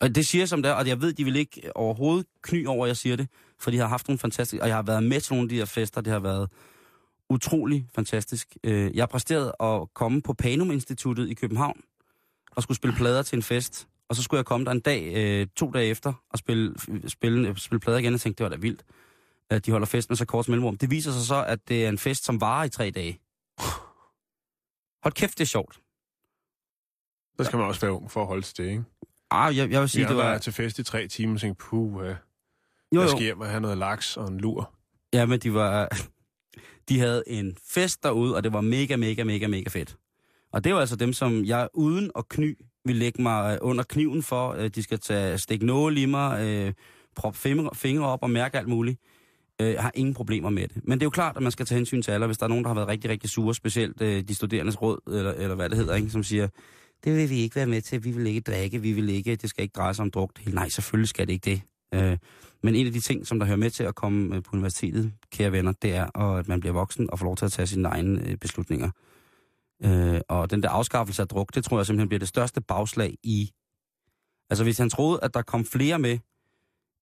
[0.00, 2.66] Og det siger jeg som det er, og jeg ved, de vil ikke overhovedet kny
[2.66, 5.02] over, at jeg siger det, for de har haft nogle fantastiske, og jeg har været
[5.02, 6.50] med til nogle af de her fester, det har været
[7.30, 8.56] utrolig fantastisk.
[8.64, 11.80] Øh, jeg har præsteret at komme på Panum Instituttet i København,
[12.50, 15.12] og skulle spille plader til en fest, og så skulle jeg komme der en dag,
[15.14, 16.74] øh, to dage efter, og spille,
[17.08, 18.84] spille, øh, spille plader igen, og tænkte, det var da vildt,
[19.50, 20.78] at de holder fest med så kort mellemrum.
[20.78, 23.20] Det viser sig så, at det er en fest, som varer i tre dage.
[25.02, 25.80] Hold kæft, det er sjovt.
[27.38, 28.84] Så skal man også være ung for at holde til det, ikke?
[29.30, 30.24] Ah, jeg, jeg vil sige, Vi det var...
[30.24, 32.14] været til fest i tre timer og tænkt, puh, uh, Jo, jeg
[32.92, 33.08] jo.
[33.08, 34.72] skal hjem og have noget laks og en lur.
[35.12, 35.88] Ja, men de var...
[36.88, 39.96] De havde en fest derude, og det var mega, mega, mega, mega fedt.
[40.52, 43.84] Og det var altså dem, som jeg uden at kny vil lægge mig øh, under
[43.84, 44.52] kniven for.
[44.52, 46.72] Øh, De skal tage stik nål i mig, øh,
[47.16, 47.38] proppe
[47.74, 49.00] fingre, op og mærke alt muligt.
[49.60, 50.76] Øh, Jeg har ingen problemer med det.
[50.88, 52.48] Men det er jo klart, at man skal tage hensyn til alle, hvis der er
[52.48, 55.68] nogen, der har været rigtig, rigtig sure, specielt øh, de studerendes råd, eller, eller hvad
[55.68, 56.48] det hedder, ikke, som siger,
[57.04, 59.50] det vil vi ikke være med til, vi vil ikke drikke, vi vil ikke, det
[59.50, 60.38] skal ikke dreje sig om druk.
[60.38, 61.62] hele." Nej, selvfølgelig skal det ikke det.
[61.94, 62.18] Øh,
[62.62, 65.12] men en af de ting, som der hører med til at komme øh, på universitetet,
[65.30, 67.88] kære venner, det er, at man bliver voksen og får lov til at tage sine
[67.88, 68.90] egne øh, beslutninger.
[69.84, 73.16] Øh, og den der afskaffelse af druk, det tror jeg simpelthen bliver det største bagslag
[73.22, 73.50] i...
[74.50, 76.18] Altså hvis han troede, at der kom flere med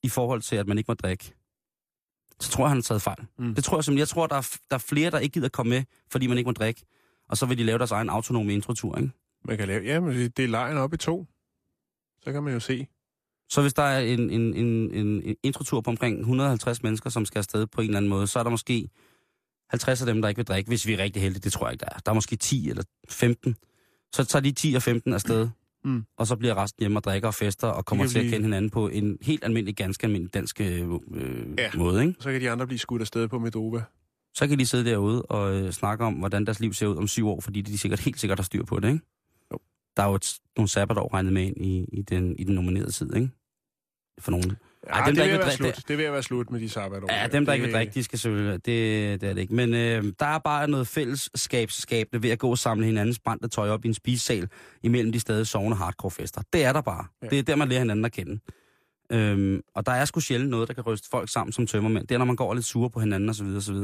[0.02, 1.34] i forhold til, at man ikke må drikke,
[2.40, 3.26] så tror jeg, han har taget fejl.
[3.38, 3.54] Mm.
[3.54, 3.98] Det tror jeg simpelthen.
[3.98, 6.48] Jeg tror, der er, der er flere, der ikke gider komme med, fordi man ikke
[6.48, 6.82] må drikke.
[7.28, 9.10] Og så vil de lave deres egen autonome introtur, ikke?
[9.44, 11.26] Man kan lave, ja, men det er lejen op i to.
[12.24, 12.86] Så kan man jo se.
[13.50, 17.24] Så hvis der er en, en, en, en, en introtur på omkring 150 mennesker, som
[17.24, 18.88] skal afsted på en eller anden måde, så er der måske
[19.70, 21.40] 50 af dem, der ikke vil drikke, hvis vi er rigtig heldige.
[21.42, 21.98] Det tror jeg ikke, der er.
[21.98, 23.56] Der er måske 10 eller 15.
[24.14, 25.48] Så tager de 10 og 15 afsted,
[25.84, 26.04] Mm.
[26.16, 28.44] og så bliver resten hjemme og drikker og fester, og kommer til at blive- kende
[28.44, 30.84] hinanden på en helt almindelig, ganske almindelig dansk øh, Ja.
[31.58, 31.70] ja.
[31.74, 32.02] måde.
[32.06, 32.14] Ikke?
[32.20, 33.82] Så kan de andre blive skudt afsted på Medova.
[34.34, 37.08] Så kan de sidde derude og øh, snakke om, hvordan deres liv ser ud om
[37.08, 38.88] syv år, fordi de sikkert helt sikkert har styr på det.
[38.92, 39.04] Ikke?
[39.98, 40.02] Jo.
[40.02, 42.90] Der er jo et, nogle sabbatår regnet med ind i, i, den, i den nominerede
[42.90, 43.30] tid, ikke?
[44.20, 44.56] For nogen.
[44.94, 45.88] Ja, dem, det, vil ikke være vil drikke- slut.
[45.88, 47.12] det vil jeg være slut med de sabbatår.
[47.12, 48.54] Ja, dem, der ikke vil drikke, de skal selvfølgelig...
[48.66, 49.54] Det, det er det ikke.
[49.54, 53.68] Men øh, der er bare noget fællesskabsskabende ved at gå og samle hinandens brændte tøj
[53.68, 54.48] op i en spisesal
[54.82, 56.42] imellem de stadig sovende hardcore-fester.
[56.52, 57.04] Det er der bare.
[57.22, 57.28] Ja.
[57.28, 58.40] Det er der, man lærer hinanden at kende.
[59.12, 62.06] Øhm, og der er sgu sjældent noget, der kan ryste folk sammen som tømmermænd.
[62.06, 63.46] Det er, når man går lidt sure på hinanden osv.
[63.56, 63.76] osv.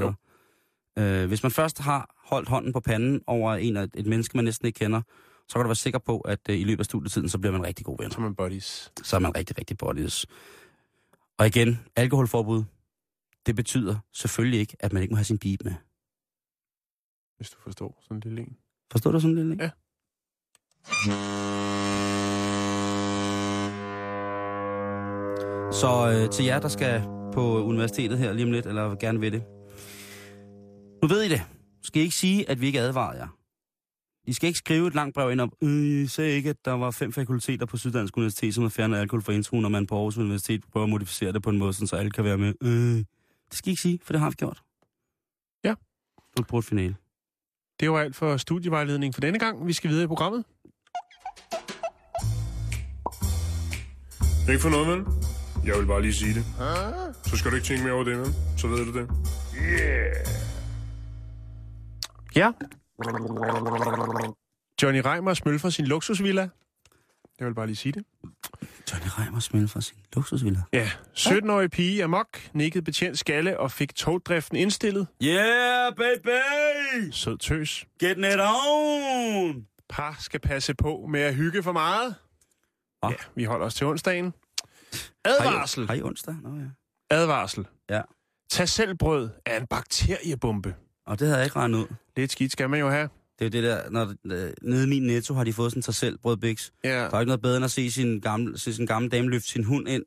[0.99, 4.67] Øh, hvis man først har holdt hånden på panden over en, et menneske, man næsten
[4.67, 5.03] ikke kender,
[5.49, 7.63] så kan du være sikker på, at øh, i løbet af studietiden, så bliver man
[7.67, 8.93] rigtig god venner Som en buddies.
[9.03, 10.27] så er man rigtig, rigtig bodies.
[11.39, 12.65] Og igen, alkoholforbud,
[13.47, 15.75] det betyder selvfølgelig ikke, at man ikke må have sin bib med.
[17.37, 18.57] Hvis du forstår sådan en lille en.
[18.93, 19.65] Forstår du sådan lidt, ikke?
[19.65, 19.71] Ja.
[25.73, 27.03] Så øh, til jer, der skal
[27.33, 29.43] på universitetet her lige om lidt, eller gerne vil det.
[31.03, 31.43] Nu ved I det.
[31.83, 33.29] Skal I ikke sige, at vi ikke advarer jer.
[34.27, 36.73] I skal ikke skrive et langt brev ind om, øh, I sagde ikke, at der
[36.73, 39.95] var fem fakulteter på Syddansk Universitet, som har fjernet alkohol fra introen, når man på
[39.97, 42.55] Aarhus Universitet prøver at modificere det på en måde, så alle kan være med.
[42.63, 43.05] Øh.
[43.51, 44.63] Det skal I ikke sige, for det har vi gjort.
[45.65, 45.75] Ja.
[46.37, 46.97] Slut på et finale.
[47.81, 49.67] Det var alt for studievejledning for denne gang.
[49.67, 50.45] Vi skal videre i programmet.
[54.49, 55.05] Ikke for noget, vel?
[55.67, 56.45] Jeg vil bare lige sige det.
[57.27, 58.35] Så skal du ikke tænke mere over det, vel?
[58.57, 59.11] Så ved du det.
[62.37, 62.51] Ja.
[64.83, 66.49] Johnny Reimer smøl fra sin luksusvilla.
[67.39, 68.05] Jeg vil bare lige sige det.
[68.93, 70.63] Johnny Reimer smæld fra sin luksusvilla.
[70.73, 75.07] Ja, 17-årig pige amok, nikket betjent skalle og fik togdriften indstillet.
[75.23, 77.11] Yeah, baby!
[77.11, 77.87] Sød tøs.
[78.01, 79.67] Getting it on!
[79.89, 82.15] Par skal passe på med at hygge for meget.
[83.03, 84.35] Ja, vi holder os til onsdagen.
[85.25, 85.87] Advarsel.
[85.87, 86.35] Har I onsdag?
[86.43, 86.67] Nå ja.
[87.11, 87.67] Advarsel.
[87.91, 88.03] Ja.
[88.51, 90.75] Tag selv brød er en bakteriebombe.
[91.07, 91.87] Og det havde jeg ikke regnet ud.
[92.17, 93.09] Lidt skidt skal man jo have.
[93.39, 95.83] Det er jo det der, når, øh, nede i min netto har de fået sådan
[95.83, 96.73] sig selv brødbiks.
[96.85, 96.91] Ja.
[96.91, 99.49] Der er ikke noget bedre end at se sin gamle, se sin gamle dame løfte
[99.49, 100.03] sin hund ind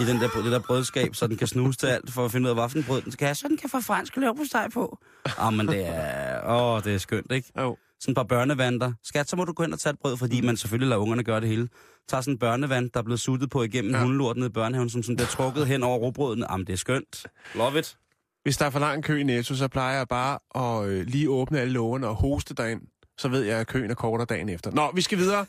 [0.00, 2.50] i den der, det der brødskab, så den kan snuse til alt, for at finde
[2.52, 4.34] ud af, hvilken brød den skal have, så den kan få fransk løb
[4.72, 4.98] på.
[5.38, 7.52] Ah, men det er, åh, det er skønt, ikke?
[7.58, 7.76] Jo.
[8.00, 8.92] Sådan et par børnevanter.
[9.04, 11.24] Skat, så må du gå hen og tage et brød, fordi man selvfølgelig lader ungerne
[11.24, 11.68] gøre det hele.
[12.08, 13.96] Tager sådan en børnevand, der er blevet suttet på igennem Ja.
[13.98, 14.04] ja.
[14.04, 16.46] hundelort nede i børnehaven, som sådan bliver trukket hen over råbrødene.
[16.52, 17.26] Jamen, det er skønt.
[17.54, 17.96] Love it.
[18.42, 21.30] Hvis der er for lang kø i Netto, så plejer jeg bare at øh, lige
[21.30, 22.82] åbne alle lågerne og hoste derind.
[23.18, 24.70] Så ved jeg, at køen er kortere dagen efter.
[24.70, 25.46] Nå, vi skal videre.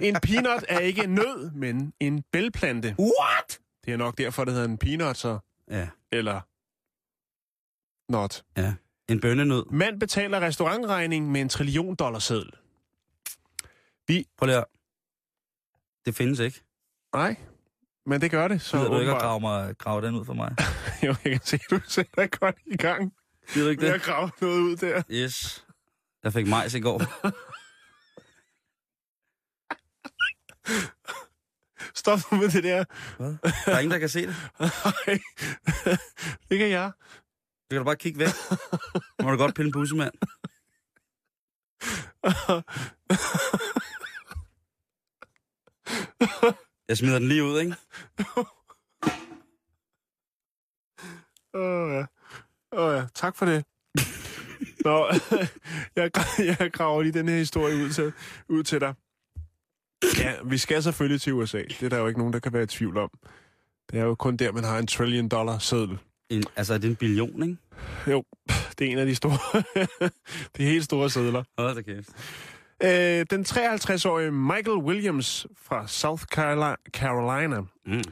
[0.00, 2.96] En peanut er ikke en nød, men en bælplante.
[2.98, 3.60] What?
[3.84, 5.38] Det er nok derfor, det hedder en peanut, så...
[5.70, 6.40] Ja, Eller...
[8.12, 8.44] Not.
[8.56, 8.74] ja.
[9.08, 9.64] En bønnenød.
[9.70, 12.50] Mand betaler restaurantregning med en trillion dollar seddel.
[14.38, 14.64] Prøv lige at...
[16.06, 16.60] Det findes ikke.
[17.14, 17.36] Nej,
[18.06, 18.60] men det gør det.
[18.62, 20.56] Så Så du ikke at grave, mig, grave den ud for mig?
[21.06, 23.12] Jo, jeg kan se, du sætter dig godt i gang
[23.52, 23.92] Gider du ikke det?
[23.92, 25.02] at grave noget ud der.
[25.10, 25.66] Yes.
[26.24, 27.02] Jeg fik majs i går.
[31.94, 32.84] Stop nu med det der.
[33.16, 33.36] Hvad?
[33.66, 34.36] Der er ingen, der kan se det.
[34.60, 35.18] Nej,
[36.48, 36.92] det kan jeg.
[37.70, 38.28] Du kan da bare kigge væk.
[39.22, 40.12] Må du godt pille en bussemand.
[46.88, 47.74] Jeg smider den lige ud, ikke?
[51.54, 52.04] Åh ja.
[52.72, 53.64] Åh ja, tak for det.
[54.84, 55.06] Nå,
[55.96, 56.10] jeg,
[56.60, 58.12] jeg graver lige den her historie ud til,
[58.48, 58.94] ud til dig.
[60.18, 61.62] Ja, vi skal selvfølgelig til USA.
[61.62, 63.10] Det er der jo ikke nogen, der kan være i tvivl om.
[63.90, 65.98] Det er jo kun der, man har en trillion dollar seddel.
[66.30, 67.56] En, altså, det er en billion, ikke?
[68.06, 68.24] Jo,
[68.78, 69.38] det er en af de store,
[70.56, 71.44] de helt store sædler.
[71.58, 72.08] Hold da kæft.
[72.84, 76.22] Øh, den 53-årige Michael Williams fra South
[76.90, 78.02] Carolina, Mm.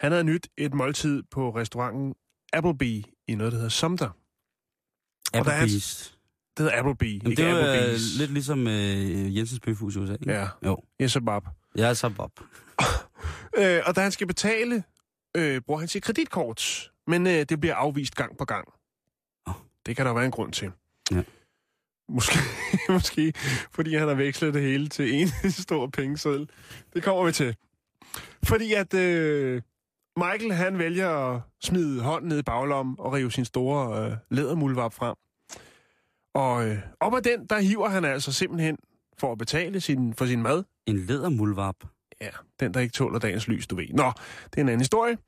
[0.00, 2.14] han havde nyt et måltid på restauranten
[2.52, 4.10] Applebee i noget, der hedder Sumter.
[5.34, 6.16] Er- Applebee's.
[6.56, 8.18] Det hedder Applebee, Jamen, ikke det er øh, Applebee's.
[8.18, 10.32] lidt ligesom øh, Jensens Bøfhus i USA, ikke?
[10.32, 10.82] Ja, Jo.
[11.02, 11.46] yes, Bob.
[11.78, 12.40] Er så Bob.
[13.58, 14.84] Øh, og da han skal betale,
[15.36, 16.90] øh, bruger han sit kreditkort.
[17.06, 18.68] Men øh, det bliver afvist gang på gang.
[19.48, 19.54] Åh.
[19.86, 20.70] Det kan der være en grund til.
[21.10, 21.22] Ja.
[22.10, 22.38] Måske,
[22.92, 23.32] måske
[23.70, 25.28] fordi han har vekslet det hele til en
[25.64, 26.50] stor pengeseddel.
[26.94, 27.56] Det kommer vi til.
[28.44, 29.62] Fordi at øh,
[30.16, 34.94] Michael han vælger at smide hånden ned i baglommen og rive sin store øh, lædermulvap
[34.94, 35.16] frem.
[36.34, 38.76] Og øh, op ad den, der hiver han altså simpelthen
[39.18, 40.64] for at betale sin, for sin mad.
[40.86, 41.76] En lædermulvarp.
[42.20, 42.30] Ja,
[42.60, 43.88] den, der ikke tåler dagens lys, du ved.
[43.88, 44.12] Nå,
[44.44, 45.18] det er en anden historie.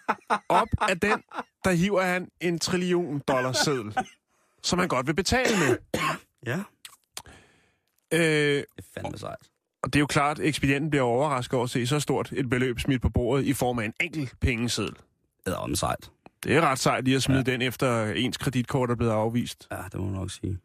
[0.48, 1.22] Op af den,
[1.64, 3.96] der hiver han en trillion dollar seddel,
[4.64, 5.78] som han godt vil betale med.
[6.46, 6.58] Ja.
[8.12, 8.20] Øh,
[8.56, 9.50] Det er fandme sejt.
[9.82, 12.50] og det er jo klart, at ekspedienten bliver overrasket over at se så stort et
[12.50, 14.94] beløb smidt på bordet i form af en enkelt pengeseddel.
[15.46, 16.10] Det er om sejt.
[16.44, 17.52] Det er ret sejt lige at smide ja.
[17.52, 19.68] den, efter ens kreditkort er blevet afvist.
[19.70, 20.58] Ja, det må man nok sige.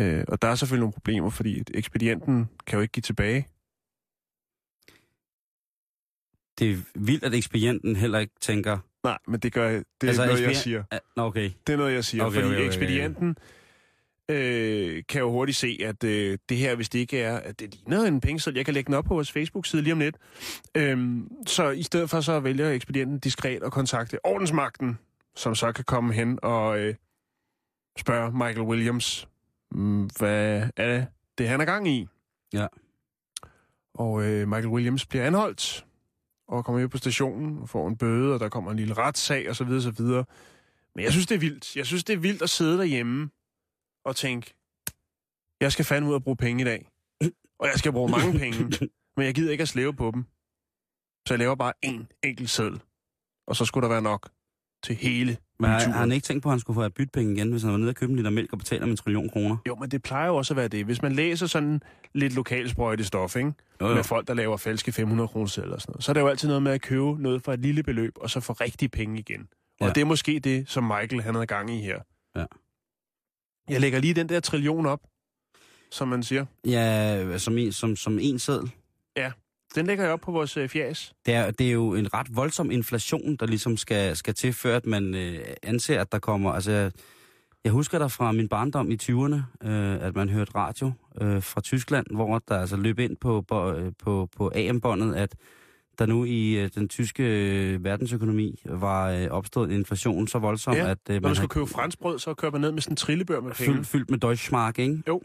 [0.00, 3.48] Øh, og der er selvfølgelig nogle problemer, fordi ekspedienten kan jo ikke give tilbage.
[6.58, 8.78] det er vildt, at ekspedienten heller ikke tænker...
[9.04, 9.68] Nej, men det gør.
[9.68, 10.84] Det er Altså, noget, jeg siger.
[10.90, 11.50] Ah, Nå, okay.
[11.66, 12.24] Det er noget, jeg siger.
[12.24, 12.84] Okay, fordi okay, okay, okay, okay.
[12.84, 13.36] ekspedienten
[14.28, 17.36] øh, kan jo hurtigt se, at øh, det her, hvis det ikke er...
[17.36, 18.58] At det ligner en pengeseddel.
[18.58, 20.16] Jeg kan lægge den op på vores Facebook-side lige om lidt.
[20.74, 24.98] Øhm, så i stedet for så vælger ekspedienten diskret at kontakte ordensmagten,
[25.36, 26.94] som så kan komme hen og øh,
[27.98, 29.28] spørge Michael Williams,
[29.70, 31.04] mm, hvad er
[31.38, 32.06] det, han er gang i?
[32.52, 32.66] Ja.
[33.94, 35.84] Og øh, Michael Williams bliver anholdt
[36.48, 39.50] og kommer ud på stationen og får en bøde, og der kommer en lille retssag
[39.50, 39.68] osv.
[39.68, 40.02] osv.
[40.94, 41.76] Men jeg synes, det er vildt.
[41.76, 43.30] Jeg synes, det er vildt at sidde derhjemme
[44.04, 44.54] og tænke,
[45.60, 46.88] jeg skal fandme ud og bruge penge i dag.
[47.58, 48.58] Og jeg skal bruge mange penge,
[49.16, 50.22] men jeg gider ikke at slæve på dem.
[51.26, 52.82] Så jeg laver bare én enkelt seddel.
[53.46, 54.30] Og så skulle der være nok
[54.82, 57.50] til hele Men har, har han ikke tænkt på, at han skulle få bytpenge igen,
[57.50, 59.56] hvis han var nede og købe en liter mælk og betale med en trillion kroner?
[59.68, 60.84] Jo, men det plejer jo også at være det.
[60.84, 61.82] Hvis man læser sådan
[62.14, 63.52] lidt lokalsprøjte stof, ikke?
[63.80, 63.94] Jo, jo.
[63.94, 66.28] med folk, der laver falske 500 kroner selv og sådan noget, så er det jo
[66.28, 69.18] altid noget med at købe noget for et lille beløb, og så få rigtige penge
[69.18, 69.48] igen.
[69.80, 69.92] Og Ja.
[69.92, 71.98] det er måske det, som Michael han havde gang i her.
[72.36, 72.44] Ja.
[73.68, 75.00] Jeg lægger lige den der trillion op,
[75.90, 76.44] som man siger.
[76.66, 78.70] Ja, som en, som, som en seddel.
[79.74, 81.14] Den lægger jeg op på vores øh, fjæs.
[81.26, 84.76] Det er, det er jo en ret voldsom inflation, der ligesom skal, skal til, før
[84.76, 86.52] at man øh, anser, at der kommer...
[86.52, 86.92] Altså, jeg,
[87.64, 91.60] jeg husker der fra min barndom i 20'erne, øh, at man hørte radio øh, fra
[91.60, 95.34] Tyskland, hvor der altså løb ind på, på, øh, på, på AM-båndet, at
[95.98, 100.74] der nu i øh, den tyske øh, verdensøkonomi var øh, opstået en inflation så voldsom,
[100.74, 102.92] Ja, at øh, Når man skal har købe franskbrød, så kører man ned med sådan
[102.92, 103.72] en trillebør med penge.
[103.74, 105.02] fyldt, fyldt med Deutschmark, ikke?
[105.08, 105.22] Jo.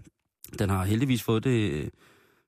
[0.60, 1.90] Den har heldigvis fået det,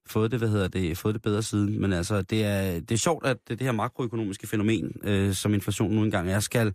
[0.07, 1.81] fået det, hvad hedder det, fået det bedre siden.
[1.81, 5.53] Men altså, det er, det er sjovt, at det, det her makroøkonomiske fænomen, øh, som
[5.53, 6.73] inflation nu engang er, skal,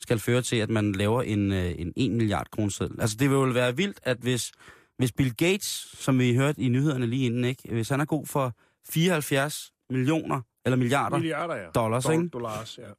[0.00, 3.00] skal føre til, at man laver en, øh, en 1 milliard kroneseddel.
[3.00, 4.52] Altså, det vil jo være vildt, at hvis,
[4.98, 8.26] hvis Bill Gates, som vi hørte i nyhederne lige inden, ikke, hvis han er god
[8.26, 8.56] for
[8.88, 11.66] 74 millioner, eller milliarder, Milliarder, ja.
[11.74, 12.28] dollars, Dol- ikke?
[12.28, 12.90] Dollars, ja.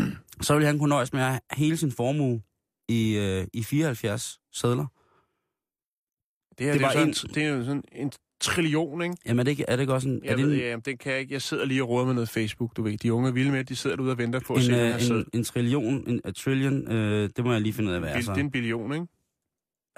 [0.46, 2.42] så vil han kunne nøjes med at have hele sin formue
[2.88, 4.86] i, øh, i 74 sædler.
[6.58, 8.12] Det, her, Det det, er, en- sådan, det er jo sådan en
[8.42, 9.16] trillion, ikke?
[9.26, 10.14] Jamen er det ikke, er det ikke også en...
[10.16, 11.32] er Jeg det ved, en, ja, den kan jeg ikke.
[11.34, 12.98] Jeg sidder lige og råder med noget Facebook, du ved.
[12.98, 14.80] De unge er vilde med, de sidder derude og venter på at en, se den
[14.80, 17.94] her øh, en, en trillion, en a trillion, øh, det må jeg lige finde ud
[17.94, 18.32] af, hvad er Bil- så.
[18.32, 19.06] Det er en billion, ikke?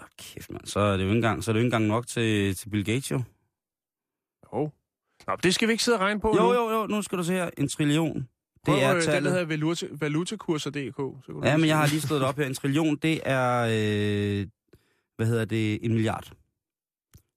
[0.03, 0.67] Åh, kæft, mand.
[0.67, 2.69] Så er det jo ikke engang, så er det jo ikke engang nok til, til
[2.71, 3.23] Bill Gates, jo.
[4.55, 4.71] Jo.
[5.27, 6.53] Nå, det skal vi ikke sidde og regne på Jo, nu.
[6.55, 7.51] jo, jo, nu skal du se her.
[7.59, 8.29] En trillion.
[8.67, 9.33] Det er øh, Den, der tallet.
[9.33, 11.01] hedder valuta, valutakurser.dk.
[11.45, 12.47] Ja, men jeg se har lige slået det op her.
[12.47, 14.47] En trillion, det er, øh,
[15.17, 16.31] hvad hedder det, en milliard.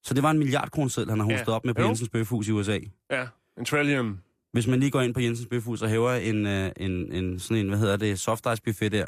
[0.07, 1.33] Så det var en milliard kroneseddel, han har Ja.
[1.37, 1.87] hostet op med på Jo.
[1.87, 2.79] Jensens Bøfhus i USA.
[3.11, 3.27] Ja,
[3.57, 4.21] en trillion.
[4.51, 7.57] Hvis man lige går ind på Jensens Bøfhus og hæver en, øh, en, en, sådan
[7.63, 9.05] en, hvad hedder det, soft ice buffet der,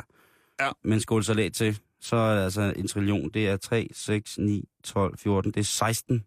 [0.60, 0.70] Ja.
[0.84, 3.30] med en skål salat til, så er det altså en trillion.
[3.30, 6.24] Det er 3, 6, 9, 12, 14, det er 16.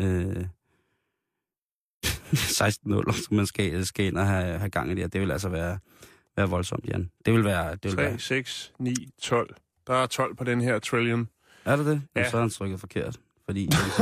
[0.00, 0.46] Øh,
[2.32, 5.12] 16 nuller, som man skal, skal ind og have, have gang i det.
[5.12, 5.78] Det vil altså være,
[6.36, 7.10] være voldsomt, Jan.
[7.26, 7.70] Det vil være...
[7.72, 9.54] Det vil 3, være 6, 9, 12.
[9.86, 11.28] Der er 12 på den her trillion.
[11.64, 12.02] er det det?
[12.16, 12.20] Ja.
[12.20, 12.30] Ja.
[12.30, 13.20] Så har han trykket forkert.
[13.52, 14.00] Fordi, hvis,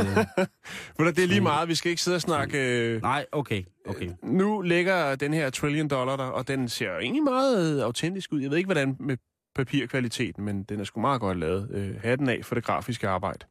[0.99, 1.67] øh, det er lige meget.
[1.67, 2.57] Vi skal ikke sidde og snakke...
[2.57, 4.09] Øh, nej, okay, okay.
[4.23, 8.41] nu ligger den her trillion dollar der, og den ser egentlig meget øh, autentisk ud.
[8.41, 9.17] Jeg ved ikke, hvordan med
[9.55, 11.69] papirkvaliteten, men den er sgu meget godt lavet.
[11.73, 13.45] Øh, hatten af for det grafiske arbejde.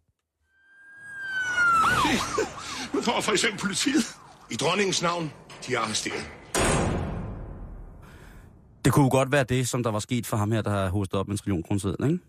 [2.94, 4.16] Nu kommer for eksempel politiet.
[4.50, 5.32] I dronningens navn,
[5.66, 6.30] de er arresteret.
[8.84, 11.20] Det kunne godt være det, som der var sket for ham her, der har hostet
[11.20, 12.24] op med en trillion kroneseddel, ikke?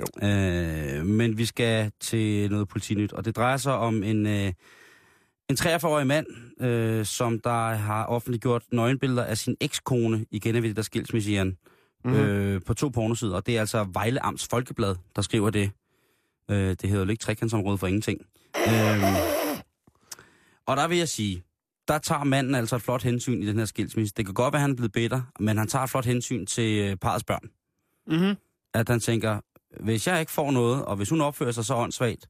[0.00, 0.26] Jo.
[0.28, 4.52] Øh, men vi skal til noget politinyt, og det drejer sig om en, øh,
[5.48, 6.26] en 43-årig mand,
[6.60, 11.44] øh, som der har offentliggjort nøgenbilleder af sin ekskone, igen er vi det der skilsmisse
[11.44, 12.12] Mhm.
[12.14, 12.24] mm-hmm.
[12.28, 13.36] øh, på to pornosider.
[13.36, 15.70] Og det er altså Vejle Amts Folkeblad, der skriver det.
[16.50, 18.20] Øh, det hedder jo ikke trekantsområdet for ingenting.
[18.56, 19.02] Øh,
[20.66, 21.42] og der vil jeg sige,
[21.88, 24.14] der tager manden altså et flot hensyn i den her skilsmisse.
[24.16, 26.46] Det kan godt være, at han er blevet bitter, men han tager et flot hensyn
[26.46, 27.50] til øh, parets børn.
[28.06, 28.34] Mm-hmm.
[28.74, 29.40] At han tænker,
[29.80, 32.26] hvis jeg ikke får noget, og hvis hun opfører sig så åndssvagt,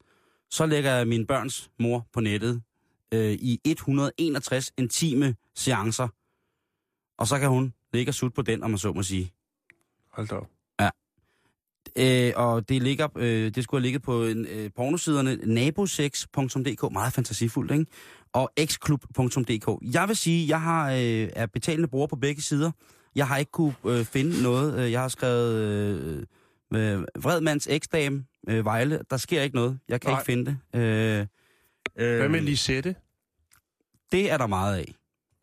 [0.50, 2.62] så lægger jeg min børns mor på nettet
[3.14, 6.08] øh, i 161 intime seancer.
[7.18, 9.32] Og så kan hun ligge og sutte på den, om man så må sige.
[10.12, 10.46] Hold da op.
[11.96, 17.12] Øh, og det, ligger, øh, det skulle have ligget på en, øh, pornosiderne nabosex.dk, meget
[17.12, 17.86] fantasifuldt, ikke?
[18.32, 19.92] Og xklub.dk.
[19.94, 22.70] Jeg vil sige, jeg har øh, er betalende bruger på begge sider.
[23.14, 24.78] Jeg har ikke kunne øh, finde noget.
[24.78, 26.26] Øh, Jeg har skrevet øh,
[26.74, 29.02] øh, Vredmands eksdame øh, Vejle.
[29.10, 29.78] Der sker ikke noget.
[29.88, 30.20] Jeg kan Nej.
[30.20, 30.80] ikke finde det.
[30.80, 31.26] Øh,
[31.96, 32.96] øh, Hvad med Lisette?
[34.12, 34.94] Det er der meget af.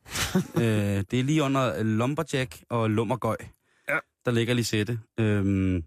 [0.63, 3.37] øh, det er lige under Lumberjack og Lummergøj.
[3.89, 3.97] Ja.
[4.25, 4.99] Der ligger Lisette.
[5.19, 5.83] Øhm,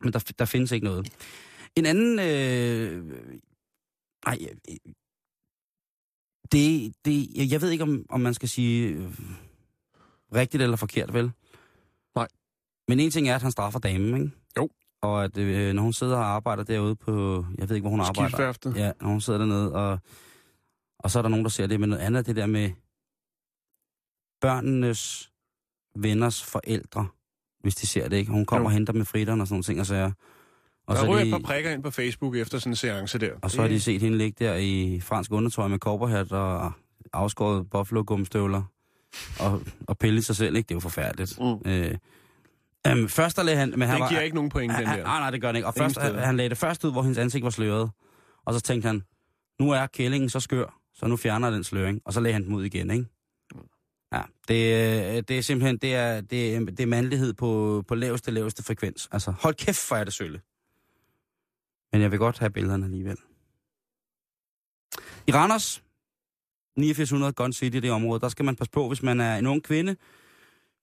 [0.00, 1.12] men der, der findes ikke noget.
[1.76, 2.18] En anden...
[2.18, 3.20] Øh,
[4.26, 4.76] ej, øh,
[6.52, 8.88] det, det, jeg, jeg ved ikke, om, om man skal sige...
[8.88, 9.10] Øh,
[10.34, 11.30] rigtigt eller forkert, vel?
[12.14, 12.28] Nej.
[12.88, 14.36] Men en ting er, at han straffer damen, ikke?
[14.58, 14.68] Jo.
[15.02, 18.00] Og at øh, når hun sidder og arbejder derude på, jeg ved ikke, hvor hun
[18.00, 18.28] arbejder.
[18.28, 18.76] Skibsværftet.
[18.76, 19.98] Ja, når hun sidder dernede, og,
[20.98, 22.70] og så er der nogen, der ser det, men noget andet er det der med
[24.40, 25.30] børnenes
[25.96, 27.08] venners forældre,
[27.60, 28.32] hvis de ser det, ikke?
[28.32, 28.66] Hun kommer Jo.
[28.66, 30.10] og henter med fritteren og sådan nogle ting, og så er...
[30.86, 32.76] Og Der så, er ryger de, et par prikker ind på Facebook efter sådan en
[32.76, 33.32] seance der.
[33.42, 36.72] og så har de set hende ligge der i fransk undertøj med korperhat og
[37.12, 38.62] afskåret buffalo-gumstøvler
[39.40, 40.66] og, og pille sig selv, ikke?
[40.68, 41.38] Det er jo forfærdeligt.
[41.40, 41.70] Mm.
[41.70, 41.94] Øh,
[42.86, 43.70] øhm, først der lagde han...
[43.70, 44.96] Men han Den var, giver ikke nogen point, den der.
[44.96, 45.66] Nej, nej, det gør den ikke.
[45.66, 46.24] Og først, han, steder.
[46.26, 47.90] han lagde det først ud, hvor hendes ansigt var sløret.
[48.44, 49.02] Og så tænkte han,
[49.60, 52.00] nu er kællingen så skør, så nu fjerner jeg den sløring.
[52.04, 53.06] Og så lagde han den ud igen, ikke?
[54.12, 54.54] Ja, det,
[55.16, 58.62] øh, det er simpelthen, det er, det, er, det er mandlighed på, på laveste, laveste
[58.62, 59.08] frekvens.
[59.12, 60.40] Altså, hold kæft, for er det sølle.
[61.92, 63.16] Men jeg vil godt have billederne alligevel.
[65.26, 65.82] I Randers,
[66.76, 69.62] 8900 Gun City, det område, der skal man passe på, hvis man er en ung
[69.62, 69.96] kvinde.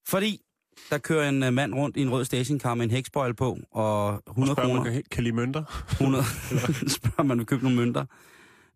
[0.07, 0.41] Fordi
[0.89, 4.23] der kører en øh, mand rundt i en rød stationcar med en hækspoil på, og
[4.27, 4.83] 100 Spørg, kroner.
[4.83, 5.63] man kan, kan lide mønter.
[5.91, 6.23] 100,
[6.97, 8.05] spørger man vil købe nogle mønter,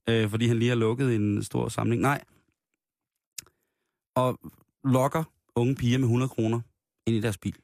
[0.09, 2.01] øh, fordi han lige har lukket en stor samling.
[2.01, 2.21] Nej.
[4.15, 4.39] Og
[4.83, 5.23] lokker
[5.55, 6.59] unge piger med 100 kroner
[7.07, 7.55] ind i deres bil.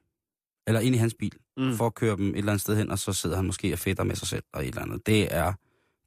[0.67, 1.33] Eller ind i hans bil.
[1.57, 1.73] Mm.
[1.75, 3.79] For at køre dem et eller andet sted hen, og så sidder han måske og
[3.79, 5.05] fætter med sig selv og et eller andet.
[5.05, 5.53] Det er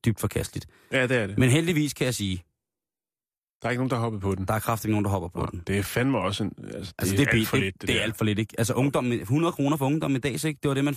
[0.04, 0.66] dybt forkasteligt.
[0.92, 1.38] Ja, det er det.
[1.38, 2.42] Men heldigvis kan jeg sige,
[3.62, 4.44] Der er ikke nogen, der har hoppet på den.
[4.44, 5.62] der er kraftigt ikke nogen, der hopper på Nå, den.
[5.66, 6.52] Det er fandme også en...
[6.74, 8.38] Altså, Altså, det, er bil- alt for det, lidt, det, det er alt for lidt,
[8.38, 8.54] ikke?
[8.58, 10.58] Altså, ungdom, 100 kroner for ungdom i dag, ikke?
[10.62, 10.96] Det var det, man...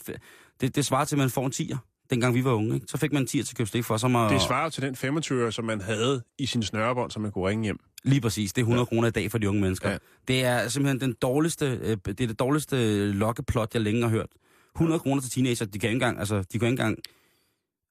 [0.62, 1.78] Det, det svarer til, at man får en 10'er,
[2.10, 2.88] dengang vi var unge, ikke?
[2.90, 4.30] Så fik man en 10'er til at købe slik for, så må...
[4.30, 7.64] Det svarer til den 25 som man havde i sin snørebånd, som man kunne ringe
[7.64, 7.80] hjem.
[8.04, 8.54] Lige præcis.
[8.54, 8.86] Det er 100 ja.
[8.86, 9.90] kroner i dag for de unge mennesker.
[9.90, 9.98] Ja.
[10.28, 14.28] Det er simpelthen den dårligste, øh, det er det dårligste lokkeplot, jeg længe har hørt.
[14.76, 16.98] 100 kroner til teenager, de kan ikke engang, altså, de kan ikke engang,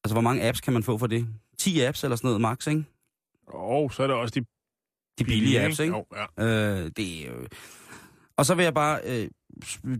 [0.04, 1.26] altså, hvor mange apps kan man få for det?
[1.58, 2.84] 10 apps eller sådan noget, max, ikke?
[3.46, 4.44] Og så er der også de
[5.18, 5.94] De billige apps, ikke?
[5.96, 6.06] Jo,
[6.38, 6.44] ja.
[6.84, 7.46] Øh, det, øh.
[8.36, 9.28] Og så vil jeg bare, øh,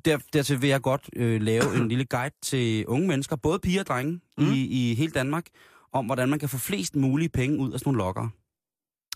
[0.05, 3.81] der, dertil vil jeg godt øh, lave en lille guide til unge mennesker, både piger
[3.81, 4.53] og drenge mm.
[4.53, 5.47] i, i hele Danmark,
[5.93, 8.31] om hvordan man kan få flest mulige penge ud af sådan nogle lokkere.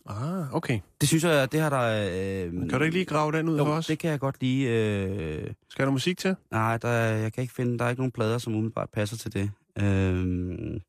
[0.08, 0.80] Ah, okay.
[1.00, 2.10] Det synes jeg, det har der...
[2.46, 3.86] Øh, Kan du ikke lige grave den ud for jo, os?
[3.86, 4.70] det kan jeg godt lige...
[4.70, 6.36] Øh, Skal der musik til?
[6.50, 9.16] Nej, der, er- jeg kan ikke finde, der er ikke nogen plader, som umiddelbart passer
[9.16, 9.50] til det.
[9.78, 10.80] Øhm,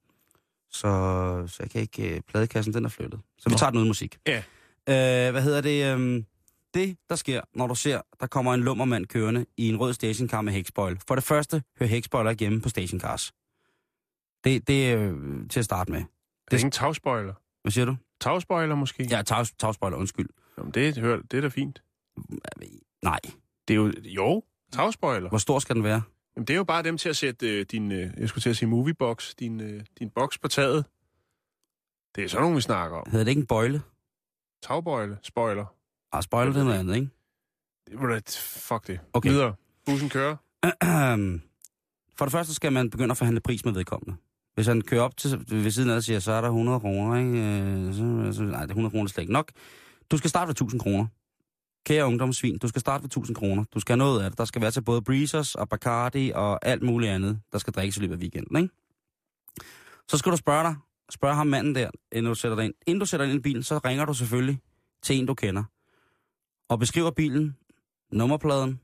[0.72, 0.88] så,
[1.48, 3.20] så jeg kan ikke, øh, pladekassen den er flyttet.
[3.38, 3.58] Så vi Nå.
[3.58, 4.18] tager den uden musik.
[4.28, 4.44] Ja.
[4.90, 5.94] Øh, hvad hedder det?
[5.94, 6.26] Øhm,
[6.74, 10.42] det, der sker, når du ser, der kommer en lummermand kørende i en rød stationcar
[10.42, 10.98] med hækspoil.
[11.08, 13.34] For det første, hører hækspoiler ikke hjemme på stationcars.
[14.44, 16.00] Det, det er øh, til at starte med.
[16.00, 17.34] Det er ingen tagspoiler.
[17.62, 17.96] Hvad siger du?
[18.22, 19.08] Tagspoiler måske?
[19.12, 20.30] Ja, tag, tagspoiler, undskyld.
[20.58, 21.84] Jamen, det, hør, det er da fint.
[23.04, 23.20] Nej,
[23.68, 23.94] Det er jo...
[24.04, 25.30] Jo, tagspoiler.
[25.30, 26.02] hvor stor skal den være?
[26.36, 27.92] Jamen, det er jo bare dem til at sætte øh, din...
[27.92, 29.34] Øh, jeg skulle til at sige moviebox.
[29.40, 30.86] Din, øh, din box på taget.
[32.16, 33.08] Det er sådan nogle, vi snakker om.
[33.12, 33.82] Hedder det ikke en bøjle?
[34.64, 35.18] Tagbøjle.
[35.24, 35.66] Spoiler.
[36.12, 37.10] Ah, spoiler det er noget andet, ikke?
[38.16, 39.00] Det, fuck det.
[39.14, 39.30] Okay.
[39.30, 39.54] Videre.
[39.86, 40.36] Bussen kører.
[42.18, 44.18] For det første skal man begynde at forhandle pris med vedkommende.
[44.56, 47.16] Hvis han kører op til ved siden af og siger, så er der 100 kroner,
[47.18, 47.32] ikke?
[47.32, 49.52] Øh, Så, så, nej, det er 100 kroner slet ikke nok.
[50.12, 51.06] Du skal starte ved 1000 kroner.
[51.86, 53.64] Kære ungdomssvin, du skal starte ved 1000 kroner.
[53.74, 54.38] Du skal have noget af det.
[54.38, 57.98] Der skal være til både Breezers og Bacardi og alt muligt andet, der skal drikkes
[57.98, 58.74] i løbet af weekenden, ikke?
[60.08, 60.76] Så skal du spørge dig,
[61.12, 62.74] spørge ham manden der, inden du sætter dig ind.
[62.88, 64.60] Inden du sætter dig ind i bilen, så ringer du selvfølgelig
[65.04, 65.64] til en, du kender.
[66.70, 67.58] Og beskriver bilen,
[68.12, 68.80] nummerpladen,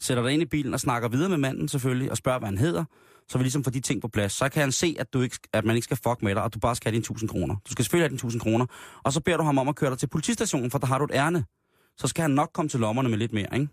[0.00, 2.58] sætter dig ind i bilen og snakker videre med manden selvfølgelig, og spørger, hvad han
[2.58, 2.84] hedder,
[3.28, 4.32] så vi ligesom får de ting på plads.
[4.32, 6.54] Så kan han se, at, du ikke, at man ikke skal fuck med dig, og
[6.54, 7.54] du bare skal have dine 1000 kroner.
[7.66, 8.66] Du skal selvfølgelig have dine 1000 kroner.
[9.04, 11.04] Og så beder du ham om at køre dig til politistationen, for der har du
[11.04, 11.44] et ærne.
[11.96, 13.68] Så skal han nok komme til lommerne med lidt mere, ikke?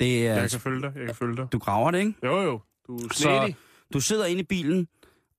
[0.00, 0.92] Det er, Jeg kan følge dig.
[0.96, 1.48] Jeg kan følge dig.
[1.52, 2.14] du graver det, ikke?
[2.24, 2.60] Jo, jo.
[2.86, 3.56] Du er Så snedig.
[3.92, 4.88] du sidder inde i bilen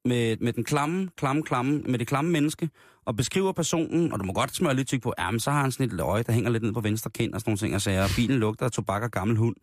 [0.05, 2.69] med, med den klamme, klamme, klamme, med det klamme menneske,
[3.05, 5.61] og beskriver personen, og du må godt smøre lidt tyk på, ja, men så har
[5.61, 7.75] han sådan et øje, der hænger lidt ned på venstre kind og sådan nogle ting,
[7.75, 9.55] og sager, bilen lugter af tobak og gammel hund.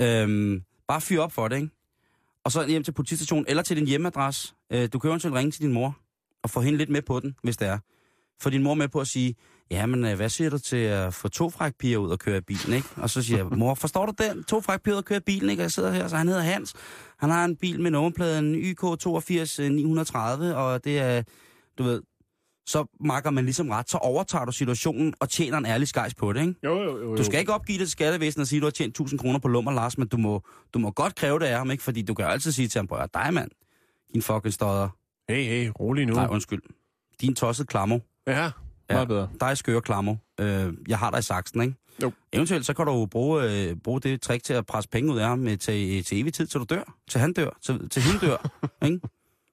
[0.00, 1.68] Øhm, bare fyr op for det, ikke?
[2.44, 4.54] Og så hjem til politistationen, eller til din hjemmeadresse.
[4.72, 5.98] Øh, du kan jo ringe til din mor,
[6.42, 7.78] og få hende lidt med på den, hvis det er.
[8.40, 9.34] Få din mor med på at sige,
[9.70, 12.72] ja, men øh, hvad siger du til at få to frækpiger ud og køre bilen,
[12.72, 12.88] ikke?
[12.96, 14.44] Og så siger jeg, mor, forstår du den?
[14.44, 15.60] To frækpiger ud og køre bilen, ikke?
[15.60, 16.74] Og jeg sidder her, så han hedder Hans.
[17.18, 21.22] Han har en bil med nummerpladen YK 82930, og det er,
[21.78, 22.02] du ved,
[22.66, 26.32] så makker man ligesom ret, så overtager du situationen og tjener en ærlig skejs på
[26.32, 26.54] det, ikke?
[26.64, 27.10] Jo, jo, jo.
[27.10, 27.16] jo.
[27.16, 29.38] Du skal ikke opgive det til skattevæsenet og sige, at du har tjent 1000 kroner
[29.38, 30.42] på lummer, Lars, men du må,
[30.74, 31.82] du må godt kræve det af ham, ikke?
[31.82, 33.50] Fordi du kan altid sige til ham, prøv dig, mand,
[34.14, 34.88] din fucking stodder.
[35.28, 36.14] Hey, hey, rolig nu.
[36.14, 36.62] Nej, undskyld.
[37.20, 37.98] Din tosset klammer.
[38.28, 38.50] Ja,
[38.90, 39.28] Ja, meget bedre.
[39.40, 40.16] dig skøre klammer.
[40.40, 41.74] Øh, jeg har dig i saksen, ikke?
[42.02, 42.12] Jo.
[42.32, 45.18] Eventuelt så kan du jo bruge, øh, bruge det trick til at presse penge ud
[45.18, 46.96] af ham øh, til, til evig tid, til du dør.
[47.08, 47.50] Til han dør.
[47.62, 48.36] Til, til hun dør.
[48.86, 49.00] ikke?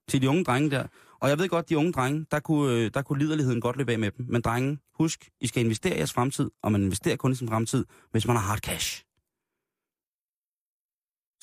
[0.07, 0.88] Til de unge drenge der.
[1.19, 3.91] Og jeg ved godt, de unge drenge, der kunne, øh, der kunne liderligheden godt løbe
[3.91, 4.26] af med dem.
[4.30, 7.47] Men drenge, husk, I skal investere i jeres fremtid, og man investerer kun i sin
[7.47, 9.03] fremtid, hvis man har hard cash.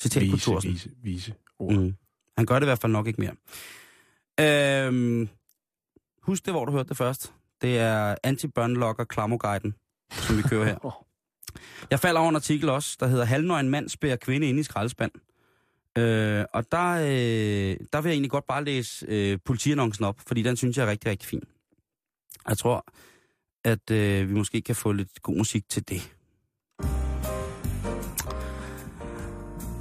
[0.01, 0.71] Citat på Vise, Thorsen.
[0.71, 1.73] vise, vise ord.
[1.73, 1.95] Mm.
[2.37, 3.35] Han gør det i hvert fald nok ikke mere.
[4.87, 5.29] Øhm,
[6.23, 7.33] husk det, hvor du hørte det først.
[7.61, 9.75] Det er anti-børnelokker Klamoguiden,
[10.11, 11.05] som vi kører her.
[11.91, 15.11] Jeg falder over en artikel også, der hedder Halvnøgen mand spærer kvinde ind i skraldespand.
[15.97, 20.41] Øh, og der, øh, der vil jeg egentlig godt bare læse øh, politiannoncen op, fordi
[20.41, 21.43] den synes jeg er rigtig, rigtig fin.
[22.47, 22.85] Jeg tror,
[23.63, 26.12] at øh, vi måske kan få lidt god musik til det.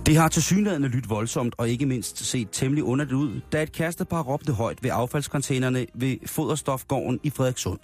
[0.07, 3.73] Det har til synligheden lyttet voldsomt og ikke mindst set temmelig underligt ud, da et
[3.73, 7.79] kærestepar råbte højt ved affaldscontainerne ved Foderstofgården i Frederikssund.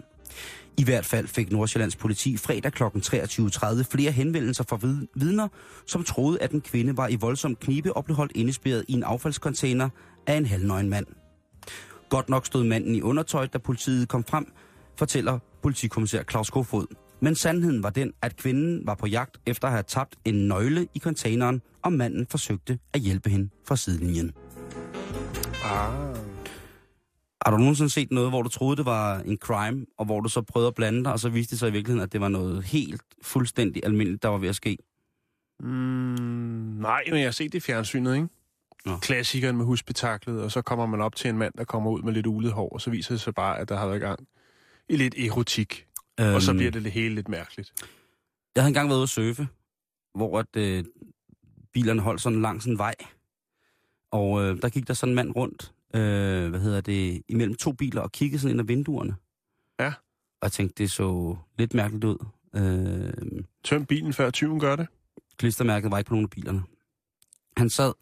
[0.77, 2.83] I hvert fald fik Nordsjællands politi fredag kl.
[2.83, 4.79] 23.30 flere henvendelser fra
[5.15, 5.49] vidner,
[5.87, 9.03] som troede, at en kvinde var i voldsom knibe og blev holdt indespærret i en
[9.03, 9.89] affaldscontainer
[10.27, 11.07] af en halvnøgen mand.
[12.09, 14.53] Godt nok stod manden i undertøj, da politiet kom frem,
[14.99, 16.87] fortæller politikommissær Claus Kofod.
[17.21, 20.89] Men sandheden var den, at kvinden var på jagt efter at have tabt en nøgle
[20.95, 24.33] i containeren, og manden forsøgte at hjælpe hende fra sidelinjen.
[25.65, 26.17] Ah.
[27.45, 30.29] Har du nogensinde set noget, hvor du troede, det var en crime, og hvor du
[30.29, 32.29] så prøvede at blande dig, og så viste det sig i virkeligheden, at det var
[32.29, 34.79] noget helt fuldstændig almindeligt, der var ved at ske?
[35.61, 35.67] Mm,
[36.81, 38.29] nej, men jeg har set det i fjernsynet, ikke?
[38.87, 38.97] Nå.
[38.97, 42.13] Klassikeren med husbetaklet, og så kommer man op til en mand, der kommer ud med
[42.13, 44.21] lidt ulet hår, og så viser det sig bare, at der har været gang
[44.89, 45.87] i lidt erotik.
[46.21, 46.35] Øhm.
[46.35, 47.73] Og så bliver det hele lidt mærkeligt.
[48.55, 49.49] Jeg havde engang været ude at surfe,
[50.15, 50.85] hvor at, øh,
[51.73, 52.95] bilerne holdt sådan langs en vej.
[54.11, 57.73] Og øh, der gik der sådan en mand rundt, øh, hvad hedder det, imellem to
[57.73, 59.17] biler og kiggede sådan ind ad vinduerne.
[59.81, 59.87] Ja.
[60.41, 62.27] Og jeg tænkte, det så lidt mærkeligt ud.
[62.55, 64.87] Øh, Tøm bilen før tyven gør det.
[65.37, 66.63] klistermærket var ikke på nogen af bilerne.
[67.57, 67.93] Han sad,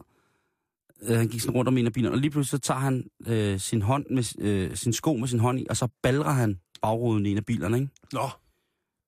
[1.03, 3.11] øh, han gik sådan rundt om en af bilerne, og lige pludselig så tager han
[3.27, 6.61] øh, sin, hånd med, øh, sin sko med sin hånd i, og så balrer han
[6.87, 7.91] bagruden i en af bilerne, ikke?
[8.13, 8.29] Nå,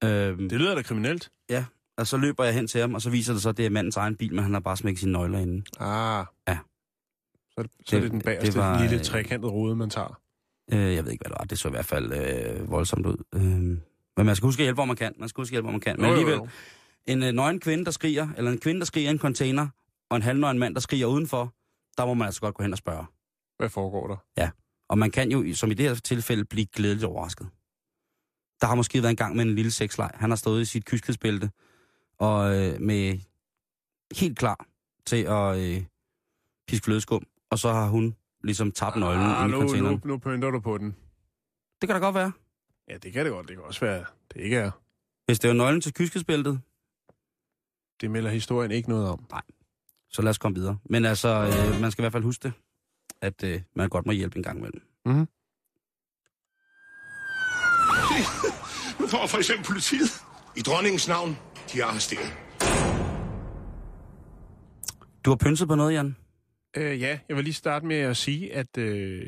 [0.04, 1.30] Øh, det lyder da kriminelt.
[1.50, 1.64] Ja,
[1.96, 3.70] og så løber jeg hen til ham, og så viser det så, at det er
[3.70, 5.64] mandens egen bil, men han har bare smækket sine nøgler inde.
[5.80, 6.26] Ah.
[6.48, 6.58] Ja.
[7.50, 9.52] Så, det, så det, er Det- det den det bagerste var, var, lille øh, trekantede
[9.52, 10.20] rode, man tager.
[10.72, 11.44] Øh, jeg ved ikke, hvad det var.
[11.44, 13.16] Det så i hvert fald øh, voldsomt ud.
[13.34, 15.12] Øh, men man skal huske at hjælpe, hvor man kan.
[15.18, 15.96] Man skal huske at hjælpe, hvor man kan.
[15.96, 16.48] Men Jo, alligevel, jo.
[17.06, 19.68] en øh, nøgen kvinde, der skriger, eller en kvinde, der skriger i en container,
[20.10, 21.54] og en halvnøgen mand, der skriger udenfor,
[21.96, 23.04] der må man altså godt gå hen og spørge.
[23.58, 24.06] Hvad foregår
[24.36, 24.50] der?
[24.88, 27.48] Og man kan jo, som i det her tilfælde, blive glædeligt overrasket.
[28.60, 30.10] Der har måske været en gang med en lille sexleg.
[30.14, 31.50] Han har stået i sit kyskhedsbælte,
[32.18, 33.18] og øh, med
[34.16, 34.66] helt klar
[35.06, 35.84] til at øh,
[36.68, 40.50] piske flødeskum, og så har hun ligesom tabt nøglen ah, i nu, nu, nu pynter
[40.50, 40.96] du på den.
[41.80, 42.32] Det kan da godt være.
[42.88, 43.48] Ja, det kan det godt.
[43.48, 44.04] Det kan også være,
[44.34, 44.70] det ikke er.
[45.26, 46.60] Hvis det var nøglen til kyskhedsbæltet,
[48.00, 49.26] Det melder historien ikke noget om.
[50.10, 50.78] så lad os komme videre.
[50.84, 52.52] Men altså, øh, man skal i hvert fald huske det,
[53.20, 54.82] at øh, man godt må hjælpe en gang imellem.
[55.04, 55.28] Mm-hmm.
[59.00, 60.10] Nu får for eksempel politiet.
[60.56, 61.38] I dronningens navn,
[61.72, 62.32] de er arresteret.
[65.24, 66.16] Du har pynset på noget, Jan?
[66.76, 69.22] Øh, ja, jeg vil lige starte med at sige, at øh,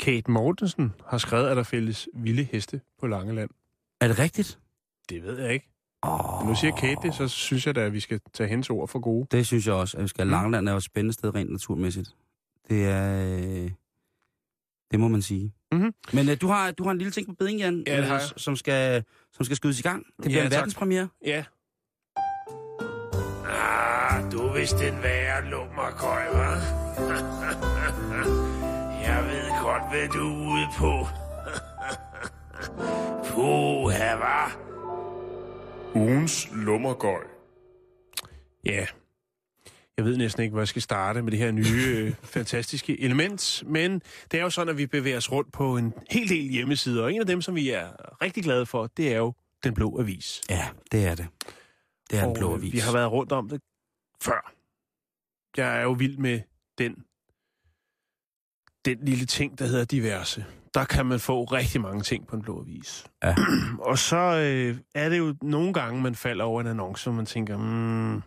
[0.00, 3.50] Kate Mortensen har skrevet, at der fældes vilde heste på Langeland.
[4.00, 4.58] Er det rigtigt?
[5.08, 5.66] Det ved jeg ikke.
[6.02, 8.70] Oh, Men nu siger Kate det, så synes jeg da, at vi skal tage hendes
[8.70, 9.26] ord for gode.
[9.30, 10.24] Det synes jeg også, at vi skal.
[10.24, 10.30] Mm.
[10.30, 12.08] Langeland er jo et spændende sted rent naturmæssigt.
[12.68, 13.38] Det er...
[13.64, 13.70] Øh,
[14.90, 15.52] det må man sige.
[15.72, 15.94] Mhm.
[16.12, 18.14] Men øh, du, har, du har en lille ting på beding, Jan, Ja, det har
[18.14, 18.28] øh, jeg.
[18.36, 20.06] som, skal, som skal skydes i gang.
[20.16, 20.56] Det bliver Ja, en tak.
[20.58, 21.08] verdenspremiere.
[21.26, 21.44] Ja.
[23.48, 26.60] Ah, du er vist en værre lummerkøj, hva'?
[29.06, 31.06] Jeg ved godt, hvad du er ude på.
[33.30, 34.50] Puha, hva'?
[35.94, 37.22] Ugens lummergøj.
[38.64, 38.86] Ja.
[40.00, 43.62] Jeg ved næsten ikke, hvor jeg skal starte med det her nye, øh, fantastiske element,
[43.66, 47.02] men det er jo sådan, at vi bevæger os rundt på en hel del hjemmesider,
[47.02, 49.34] og en af dem, som vi er rigtig glade for, det er jo
[49.64, 50.42] Den Blå Avis.
[50.50, 51.26] Ja, det er det.
[52.10, 52.72] Det er Og, blå øh, avis.
[52.72, 53.60] Vi har været rundt om det
[54.22, 54.52] før.
[55.56, 56.40] Jeg er jo vild med
[56.78, 56.94] den,
[58.84, 60.44] den lille ting, der hedder diverse.
[60.74, 63.04] Der kan man få rigtig mange ting på en blå avis.
[63.24, 63.34] Ja.
[63.90, 67.26] og så øh, er det jo nogle gange, man falder over en annonce, og man
[67.26, 68.22] tænker, hmm,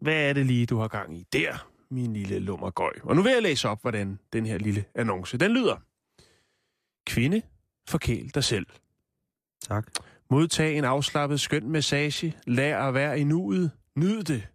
[0.00, 2.92] hvad er det lige, du har gang i der, min lille lummergøj?
[3.02, 5.76] Og nu vil jeg læse op, hvordan den her lille annonce, den lyder.
[7.06, 7.42] Kvinde,
[7.88, 8.66] forkæl dig selv.
[9.60, 9.86] Tak.
[10.30, 12.36] Modtag en afslappet skøn massage.
[12.46, 13.70] Lær at være i nuet.
[13.96, 14.48] Nyd det.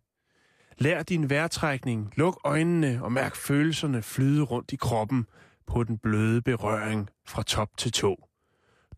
[0.78, 2.14] Lær din vejrtrækning.
[2.16, 5.26] Luk øjnene og mærk følelserne flyde rundt i kroppen
[5.68, 8.28] på den bløde berøring fra top til tå.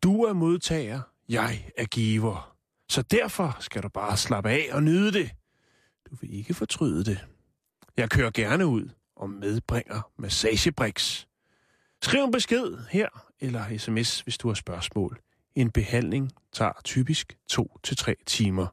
[0.03, 2.55] Du er modtager, jeg er giver.
[2.89, 5.31] Så derfor skal du bare slappe af og nyde det.
[6.09, 7.25] Du vil ikke fortryde det.
[7.97, 11.27] Jeg kører gerne ud og medbringer massagebriks.
[12.01, 13.07] Skriv en besked her,
[13.39, 15.19] eller sms, hvis du har spørgsmål.
[15.55, 18.67] En behandling tager typisk 2-3 timer.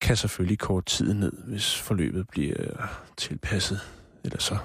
[0.00, 3.80] Kan selvfølgelig kort tid ned, hvis forløbet bliver tilpasset,
[4.24, 4.58] eller så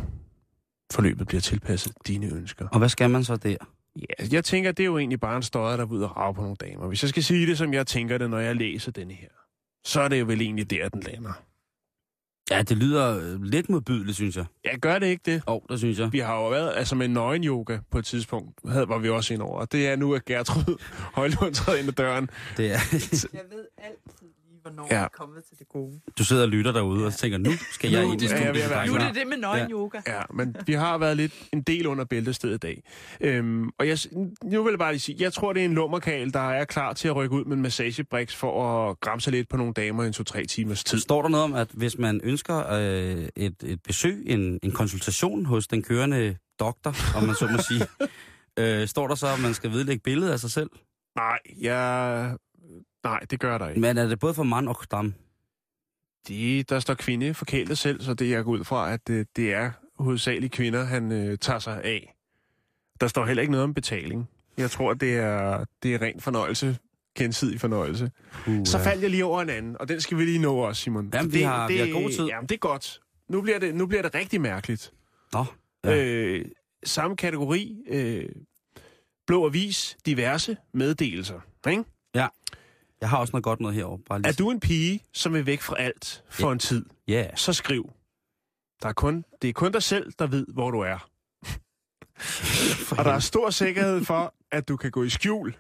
[0.92, 2.68] forløbet bliver tilpasset dine ønsker.
[2.68, 3.58] Og hvad skal man så der?
[3.96, 6.34] Ja, jeg tænker, det er jo egentlig bare en støjer, der er ude og rave
[6.34, 6.88] på nogle damer.
[6.88, 9.30] Hvis jeg skal sige det, som jeg tænker det, når jeg læser denne her,
[9.86, 11.34] så er det jo vel egentlig der, den lander.
[12.52, 14.46] Ja, det lyder øh, lidt modbydeligt, synes jeg.
[14.66, 15.44] Ja, gør det ikke det?
[15.48, 16.14] Åh, oh, det synes jeg.
[16.14, 19.34] Vi har jo været, altså med nøgen yoga på et tidspunkt, havde, var vi også
[19.34, 19.60] ind over.
[19.60, 20.82] Og det er nu, at Gertrud
[21.16, 22.30] Højlund træder ind ad døren.
[22.58, 22.80] Det er...
[23.34, 24.28] jeg ved altid
[24.62, 24.98] hvornår Ja.
[24.98, 25.04] ja.
[25.04, 26.00] er kommet til det gode.
[26.18, 28.54] Du sidder og lytter derude og tænker, nu skal jeg Nu ind i er studiet.
[28.56, 29.00] Nu klar.
[29.02, 30.02] er det det med nøgen yoga.
[30.08, 32.84] Ja, men vi har været lidt en del under bæltestedet i dag.
[33.22, 33.98] Øhm, og jeg,
[34.44, 36.94] nu vil jeg bare lige sige, jeg tror, det er en lummerkal, der er klar
[36.94, 40.08] til at rykke ud med en massagebriks for at gramse lidt på nogle damer i
[40.08, 41.00] en to-tre timers tid.
[41.00, 45.46] Står der noget om, at hvis man ønsker øh, et, et besøg, en, en konsultation
[45.46, 47.88] hos den kørende doktor, om man så må sige,
[48.82, 50.70] øh, står der så, at man skal vedlægge billedet af sig selv?
[51.16, 52.36] Nej, jeg...
[53.04, 53.82] Nej, det gør der ikke.
[53.82, 55.14] Men er det både for mand og dam?
[56.28, 59.54] De, der står kvinde forkælet selv, så det jeg går ud fra, at det, det
[59.54, 62.16] er hovedsageligt kvinder, han øh, tager sig af.
[63.02, 64.30] Der står heller ikke noget om betaling.
[64.58, 66.78] Jeg tror, det er, det er ren fornøjelse,
[67.18, 68.12] gensidig fornøjelse.
[68.48, 70.82] Uh, Så faldt jeg lige over en anden, og den skal vi lige nå også,
[70.82, 71.10] Simon.
[71.14, 72.26] Jamen, For vi har- vi har god tid.
[72.26, 73.00] Jamen, det er godt.
[73.30, 74.94] Nu bliver det, nu bliver det rigtig mærkeligt.
[75.34, 75.46] Nå,
[75.84, 75.90] ja.
[75.96, 76.06] Ja.
[76.06, 76.46] Øh,
[76.84, 78.26] samme kategori, øh,
[79.28, 81.40] blå avis, diverse meddelelser.
[81.70, 81.84] Ikke?
[83.02, 84.00] Jeg har også noget godt noget herovre.
[84.10, 84.30] Bare lige...
[84.30, 86.54] Er du en pige, som vil væk fra alt for Ja.
[86.54, 87.36] en tid, Ja.
[87.36, 87.94] så skriv.
[88.82, 91.10] Der er kun, det er kun dig selv, der ved, hvor du er.
[92.98, 95.56] Og der er stor sikkerhed for, at du kan gå i skjul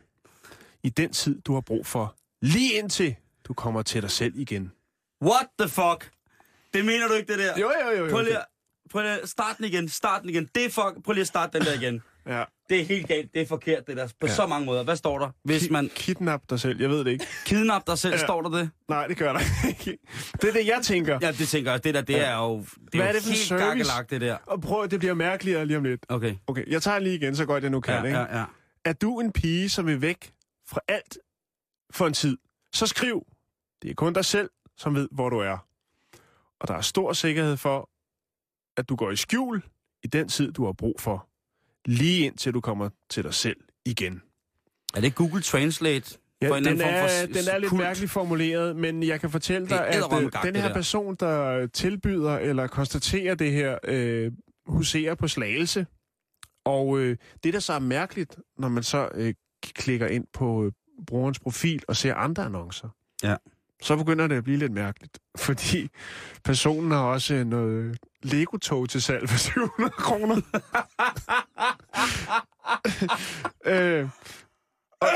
[0.83, 2.15] i den tid, du har brug for.
[2.41, 3.15] Lige indtil
[3.47, 4.71] du kommer til dig selv igen.
[5.25, 6.11] What the fuck?
[6.73, 7.59] Det mener du ikke, det der?
[7.59, 8.05] Jo, jo, jo.
[8.05, 8.11] jo.
[8.11, 8.45] Prøv lige, at-
[8.91, 10.49] prøv lige, at- start den igen, start den igen.
[10.55, 12.01] Det er fuck, prøv lige at starte den der igen.
[12.25, 12.43] Ja.
[12.69, 14.33] Det er helt galt, det er forkert det der, på Ja.
[14.33, 14.83] så mange måder.
[14.83, 15.29] Hvad står der?
[15.43, 17.25] Hvis man Kidnap dig selv, jeg ved det ikke.
[17.45, 18.17] kidnapper dig selv, Ja.
[18.25, 18.69] står der det?
[18.87, 19.97] Nej, det gør der ikke.
[20.41, 21.19] Det er det, jeg tænker.
[21.21, 21.83] Ja, det tænker jeg.
[21.83, 22.19] Det der, det Ja.
[22.19, 24.37] er jo, det er Hvad jo er det for helt gakkelagt, det der.
[24.45, 26.05] Og prøv, det bliver mærkeligere lige om lidt.
[26.09, 26.35] Okay.
[26.47, 27.93] Okay, jeg tager lige igen, så godt jeg nu kan.
[27.93, 28.17] Ja, ikke?
[28.17, 28.45] ja, ja.
[28.85, 30.33] Er du en pige, som vil væk
[30.67, 31.17] fra alt
[31.91, 32.37] for en tid,
[32.73, 33.25] så skriv.
[33.81, 35.57] Det er kun dig selv, som ved, hvor du er.
[36.59, 37.89] Og der er stor sikkerhed for,
[38.77, 39.63] at du går i skjul
[40.03, 41.28] i den tid, du har brug for.
[41.85, 44.21] Lige indtil du kommer til dig selv igen.
[44.95, 46.17] Er det Google Translate?
[46.41, 47.81] Ja, For den, form er, for den er lidt kult?
[47.81, 50.73] mærkeligt formuleret, men jeg kan fortælle dig, at øh, gak, den her der.
[50.73, 54.31] person, der tilbyder eller konstaterer det her, øh,
[54.65, 55.87] huserer på slagelse.
[56.65, 60.71] Og øh, det, der så er mærkeligt, når man så øh, klikker ind på øh,
[61.07, 62.89] brugerens profil og ser andre annoncer,
[63.23, 63.35] Ja.
[63.81, 65.19] Så begynder det at blive lidt mærkeligt.
[65.37, 65.89] Fordi
[66.43, 70.35] personen har også øh, noget Lego-tog til salg for 700 kroner.
[73.65, 74.09] øh,
[75.01, 75.07] og,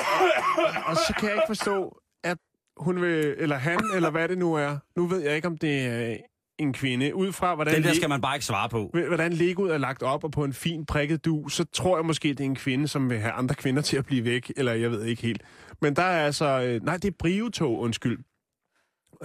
[0.86, 2.38] og, så kan jeg ikke forstå, at
[2.78, 4.78] hun vil, eller han, eller hvad det nu er.
[4.96, 6.18] Nu ved jeg ikke, om det er
[6.58, 7.16] en kvinde.
[7.16, 8.90] Ud fra, hvordan, Den der skal man bare ikke svare på.
[9.08, 12.28] hvordan Legoet er lagt op og på en fin prikket du, så tror jeg måske,
[12.28, 14.92] det er en kvinde, som vil have andre kvinder til at blive væk, eller jeg
[14.92, 15.42] ved ikke helt.
[15.82, 16.62] Men der er altså...
[16.62, 18.20] Øh, nej, det er Briotog, undskyld.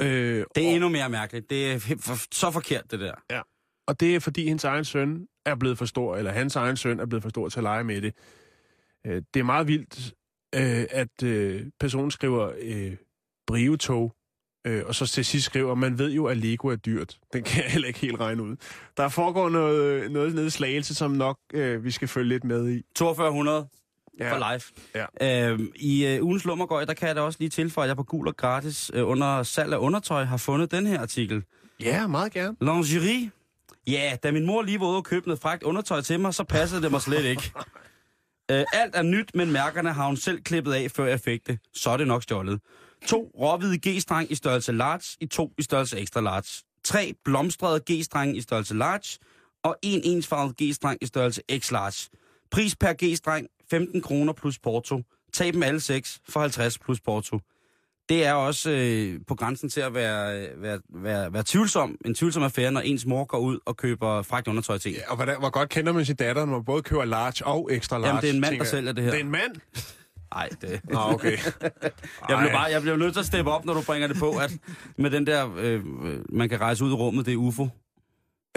[0.00, 1.50] Øh, Det er endnu mere mærkeligt.
[1.50, 3.12] Det er for, så forkert, det der.
[3.86, 7.00] Og det er, fordi hendes egen søn er blevet for stor, eller hans egen søn
[7.00, 8.14] er blevet for stor til at lege med det.
[9.06, 10.14] Øh, det er meget vildt,
[10.54, 12.96] øh, at øh, personen skriver øh,
[13.46, 14.14] Briotog,
[14.66, 17.18] øh, og så til sidst skriver, man ved jo, at Lego er dyrt.
[17.32, 18.56] Den kan jeg heller ikke helt regne ud.
[18.96, 22.82] Der foregår noget, noget nede slagelse, som nok øh, vi skal følge lidt med i.
[22.98, 23.68] 4200
[24.18, 24.32] Ja.
[24.32, 25.06] for live.
[25.20, 25.50] Ja.
[25.50, 28.02] Øhm, I øh, ugens lummergøj, der kan jeg da også lige tilføje, at jeg på
[28.02, 31.44] Gul og Gratis øh, under salg af undertøj har fundet den her artikel.
[31.80, 32.56] Ja, meget gerne.
[32.60, 33.30] Lingerie.
[33.86, 36.44] Ja, da min mor lige var ude og købe noget fragt undertøj til mig, så
[36.44, 37.52] passede det mig slet ikke.
[38.50, 41.58] Øh, alt er nyt, men mærkerne har hun selv klippet af, før jeg fik det.
[41.74, 42.60] Så er det nok stjålet.
[43.06, 46.64] To råhvide G-streng i størrelse large, i to i størrelse extra large.
[46.84, 49.18] Tre blomstrede G-streng i størrelse large,
[49.64, 52.08] og en ensfarvet G-streng i størrelse X-large.
[52.50, 55.02] Pris per G-streng 15 kroner plus porto.
[55.32, 57.40] Tag dem alle seks for 50 plus porto.
[58.08, 62.14] Det er også øh, på grænsen til at være, øh, være, være, være tvivlsom, en
[62.14, 64.92] tvivlsom affære, når ens mor går ud og køber fragt undertøj til.
[64.92, 67.68] Ja, og hvordan, hvor godt kender man sin datter, når man både køber large og
[67.72, 68.08] extra large?
[68.08, 69.10] Jamen, det er en mand, der sælger det her.
[69.10, 69.54] Det er en mand?
[70.34, 70.80] Nej, det...
[70.84, 71.38] Nå, okay.
[72.28, 74.30] Jeg blev, bare, jeg blev nødt til at steppe op, når du bringer det på,
[74.30, 74.56] at
[74.96, 75.74] med den der, øh,
[76.04, 77.68] øh, man kan rejse ud i rummet, det er UFO.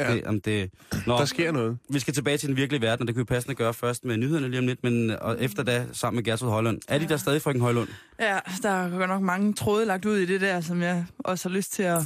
[0.10, 0.14] Ja.
[0.14, 0.70] Det, om det,
[1.08, 1.78] Nå, Der sker noget.
[1.90, 4.18] vi skal tilbage til den virkelige verden, og det kan vi passende gøre først med
[4.18, 6.80] nyhederne lige om lidt, men og efter da sammen med Gertrud Højlund.
[6.88, 7.88] Er de der stadig, frøken Højlund?
[8.20, 11.50] Ja, der er godt nok mange tråde lagt ud i det der, som jeg også
[11.50, 11.98] har lyst til at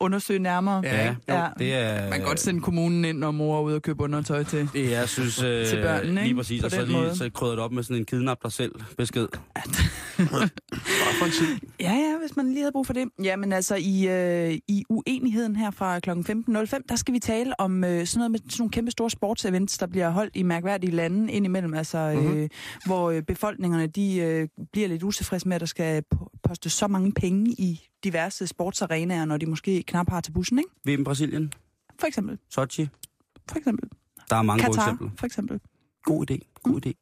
[0.00, 0.80] undersøge nærmere.
[0.84, 1.46] Ja, jo, Ja.
[1.58, 2.02] det er...
[2.02, 4.68] Man kan godt sende kommunen ind, når mor er ude og købe undertøj til.
[4.72, 6.22] Det jeg synes øh, Til børnene, ikke?
[6.22, 7.16] lige præcis, På og så lige måde.
[7.16, 9.28] så krydder det op med sådan en kidnap dig selv besked.
[11.80, 13.08] Ja, ja, hvis man lige havde brug for det.
[13.22, 16.10] Jamen altså, i, øh, i uenigheden her fra kl.
[16.10, 19.78] 15.05, der skal vi tale om øh, sådan noget med sådan nogle kæmpe store sportsevents,
[19.78, 22.26] der bliver holdt i mærkværdige lande indimellem, altså øh, Mhm.
[22.30, 22.48] mm-hmm.
[22.86, 26.88] hvor øh, befolkningerne de øh, bliver lidt utilfredse med, at der skal po- poste så
[26.88, 30.96] mange penge i diverse sportsarenaer, når de måske knap har til bussen, ikke?
[30.98, 31.52] VM Brasilien,
[32.00, 32.38] For eksempel.
[32.50, 32.88] Sochi,
[33.50, 33.88] For eksempel.
[34.30, 35.10] der er mange gode Katar, eksempler.
[35.18, 35.60] for eksempel.
[36.04, 36.92] God idé, god idé.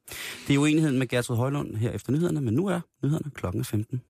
[0.48, 4.00] Det er uenigheden med Gertrud Højlund her efter nyhederne, men nu er nyhederne klokken 15.